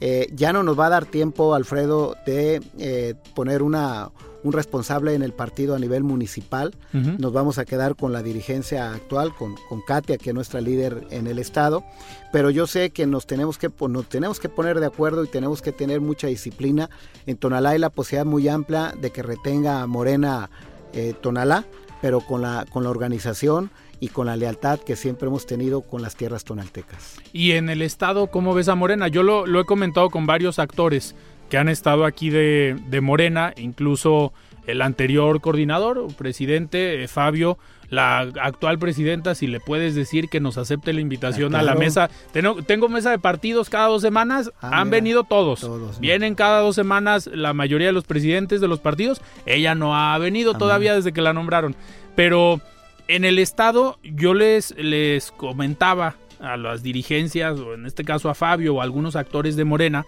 [0.00, 4.10] Eh, ya no nos va a dar tiempo, Alfredo, de eh, poner una
[4.44, 6.74] un responsable en el partido a nivel municipal.
[6.92, 11.06] Nos vamos a quedar con la dirigencia actual, con, con Katia, que es nuestra líder
[11.10, 11.84] en el estado.
[12.32, 15.62] Pero yo sé que nos tenemos que, nos tenemos que poner de acuerdo y tenemos
[15.62, 16.90] que tener mucha disciplina.
[17.26, 20.50] En Tonalá hay la posibilidad muy amplia de que retenga Morena
[20.92, 21.64] eh, Tonalá,
[22.00, 23.70] pero con la, con la organización
[24.00, 27.18] y con la lealtad que siempre hemos tenido con las tierras tonaltecas.
[27.32, 29.06] Y en el estado, ¿cómo ves a Morena?
[29.06, 31.14] Yo lo, lo he comentado con varios actores
[31.52, 34.32] que han estado aquí de, Morena, incluso
[34.66, 37.58] el anterior coordinador presidente, eh, Fabio,
[37.90, 41.74] la actual presidenta, si le puedes decir que nos acepte la invitación ah, a la
[41.74, 42.08] mesa.
[42.32, 45.68] Tengo, mesa de partidos cada dos semanas, ah, han venido todos.
[46.00, 49.20] Vienen cada dos semanas la mayoría de los presidentes de los partidos.
[49.44, 51.76] Ella no ha venido todavía desde que la nombraron.
[52.16, 52.62] Pero
[53.08, 58.34] en el estado yo les, les comentaba a las dirigencias, o en este caso a
[58.34, 60.06] Fabio o a algunos actores de Morena,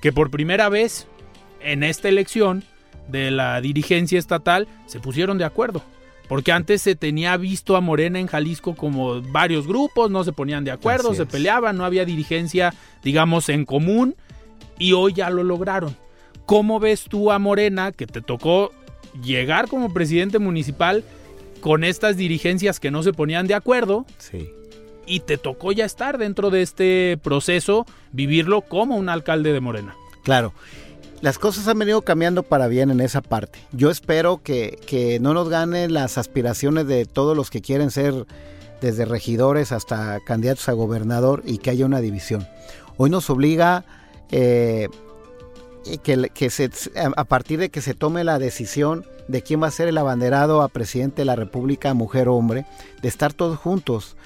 [0.00, 1.06] que por primera vez
[1.60, 2.64] en esta elección
[3.08, 5.82] de la dirigencia estatal se pusieron de acuerdo.
[6.28, 10.62] Porque antes se tenía visto a Morena en Jalisco como varios grupos, no se ponían
[10.62, 14.14] de acuerdo, se peleaban, no había dirigencia, digamos, en común,
[14.78, 15.96] y hoy ya lo lograron.
[16.44, 18.72] ¿Cómo ves tú a Morena que te tocó
[19.22, 21.02] llegar como presidente municipal
[21.62, 24.04] con estas dirigencias que no se ponían de acuerdo?
[24.18, 24.50] Sí.
[25.08, 29.96] Y te tocó ya estar dentro de este proceso, vivirlo como un alcalde de Morena.
[30.22, 30.52] Claro.
[31.20, 33.58] Las cosas han venido cambiando para bien en esa parte.
[33.72, 38.26] Yo espero que, que no nos ganen las aspiraciones de todos los que quieren ser
[38.80, 42.46] desde regidores hasta candidatos a gobernador y que haya una división.
[42.96, 43.84] Hoy nos obliga
[44.30, 44.88] eh,
[46.02, 49.72] que, que se, a partir de que se tome la decisión de quién va a
[49.72, 52.66] ser el abanderado a presidente de la República, mujer o hombre,
[53.02, 54.16] de estar todos juntos.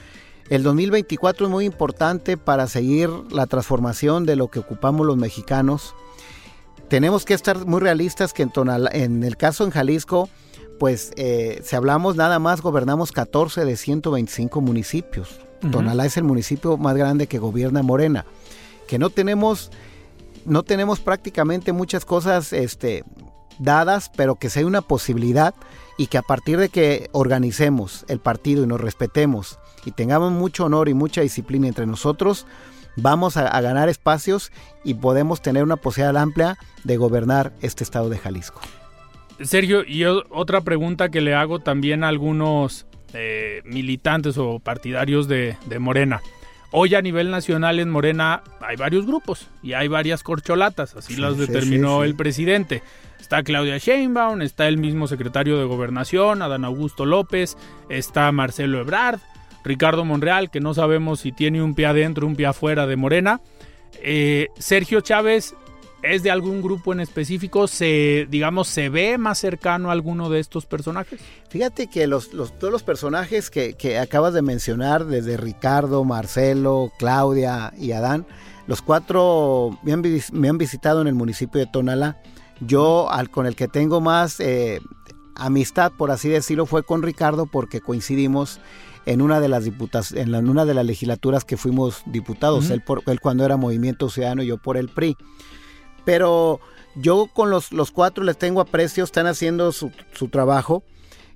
[0.53, 5.95] El 2024 es muy importante para seguir la transformación de lo que ocupamos los mexicanos.
[6.89, 8.53] Tenemos que estar muy realistas que en,
[8.93, 10.29] en el caso en Jalisco,
[10.79, 15.41] pues eh, si hablamos nada más, gobernamos 14 de 125 municipios.
[15.71, 18.27] Tonalá es el municipio más grande que gobierna Morena.
[18.87, 19.71] Que no tenemos
[20.45, 23.05] no tenemos prácticamente muchas cosas este,
[23.59, 25.55] dadas, pero que sea una posibilidad
[25.97, 30.65] y que a partir de que organicemos el partido y nos respetemos y tengamos mucho
[30.65, 32.47] honor y mucha disciplina entre nosotros,
[32.97, 34.53] vamos a, a ganar espacios
[34.85, 38.61] y podemos tener una posibilidad amplia de gobernar este estado de Jalisco.
[39.41, 45.57] Sergio, y otra pregunta que le hago también a algunos eh, militantes o partidarios de,
[45.67, 46.23] de Morena.
[46.71, 51.37] Hoy a nivel nacional en Morena hay varios grupos y hay varias corcholatas, así las
[51.37, 52.83] determinó sí, sí, el presidente.
[53.21, 57.59] Está Claudia Sheinbaum, está el mismo secretario de Gobernación, Adán Augusto López,
[57.91, 59.21] está Marcelo Ebrard,
[59.65, 63.41] Ricardo Monreal, que no sabemos si tiene un pie adentro, un pie afuera de Morena.
[64.03, 65.55] Eh, Sergio Chávez
[66.03, 70.41] es de algún grupo en específico, se, digamos, se ve más cercano a alguno de
[70.41, 71.21] estos personajes.
[71.49, 77.73] Fíjate que los, todos los personajes que, que, acabas de mencionar, desde Ricardo, Marcelo, Claudia
[77.79, 78.27] y Adán,
[78.67, 80.03] los cuatro me han,
[80.33, 82.21] me han visitado en el municipio de Tonalá.
[82.61, 84.81] Yo, al, con el que tengo más eh,
[85.35, 88.61] amistad, por así decirlo, fue con Ricardo porque coincidimos
[89.07, 92.67] en una de las diputas, en, la, en una de las legislaturas que fuimos diputados,
[92.67, 92.73] uh -huh.
[92.75, 95.17] él, por, él cuando era Movimiento Ciudadano y yo por el PRI
[96.05, 96.61] pero
[96.95, 100.83] yo con los, los cuatro les tengo aprecio, están haciendo su, su trabajo.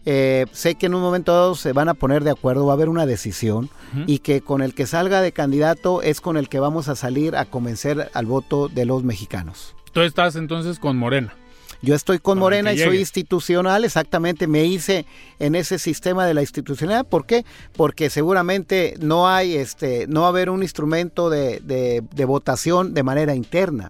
[0.09, 2.77] Eh, sé que en un momento dado se van a poner de acuerdo, va a
[2.77, 4.05] haber una decisión uh -huh.
[4.07, 7.35] y que con el que salga de candidato es con el que vamos a salir
[7.35, 9.75] a convencer al voto de los mexicanos.
[9.93, 11.35] Tú estás entonces con Morena.
[11.83, 15.07] Yo estoy con Morena y soy institucional, exactamente, me hice
[15.39, 17.07] en ese sistema de la institucionalidad.
[17.07, 17.45] ¿Por qué?
[17.77, 22.95] Porque seguramente no hay, este, no va a haber un instrumento de, de, de votación
[22.95, 23.89] de manera interna.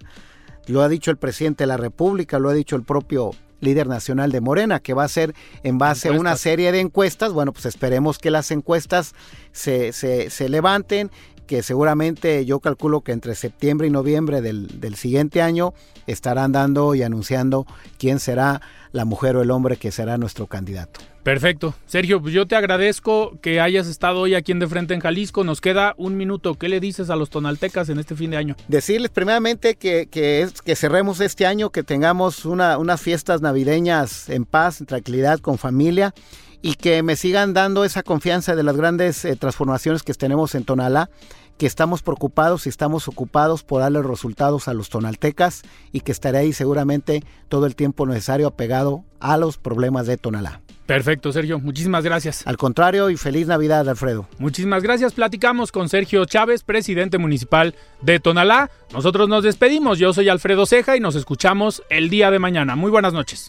[0.67, 3.31] Lo ha dicho el presidente de la República, lo ha dicho el propio
[3.61, 6.17] líder nacional de Morena, que va a ser en base encuestas.
[6.17, 7.33] a una serie de encuestas.
[7.33, 9.15] Bueno, pues esperemos que las encuestas
[9.53, 11.11] se, se, se levanten
[11.47, 15.73] que seguramente yo calculo que entre septiembre y noviembre del, del, siguiente año
[16.07, 17.67] estarán dando y anunciando
[17.99, 18.61] quién será
[18.93, 21.01] la mujer o el hombre que será nuestro candidato.
[21.23, 21.75] Perfecto.
[21.87, 25.43] Sergio, pues yo te agradezco que hayas estado hoy aquí en De Frente en Jalisco.
[25.43, 26.55] Nos queda un minuto.
[26.55, 28.55] ¿Qué le dices a los tonaltecas en este fin de año?
[28.69, 34.29] Decirles primeramente que, que, es, que cerremos este año, que tengamos una, unas fiestas navideñas
[34.29, 36.15] en paz, en tranquilidad, con familia
[36.63, 40.65] y que me sigan dando esa confianza de las grandes eh, transformaciones que tenemos en
[40.65, 41.11] Tonalá,
[41.59, 46.39] que estamos preocupados y estamos ocupados por darle resultados a los tonaltecas y que estaré
[46.39, 50.61] ahí seguramente todo el tiempo necesario apegado a los problemas de Tonalá.
[50.87, 51.59] Perfecto, Sergio.
[51.59, 52.47] Muchísimas gracias.
[52.47, 54.29] Al contrario, y feliz Navidad, Alfredo.
[54.39, 55.15] Muchísimas gracias.
[55.15, 58.71] Platicamos con Sergio Chávez, presidente municipal de Tonalá.
[58.93, 59.99] Nosotros nos despedimos.
[59.99, 62.77] Yo soy Alfredo Ceja y nos escuchamos el día de mañana.
[62.77, 63.49] Muy buenas noches.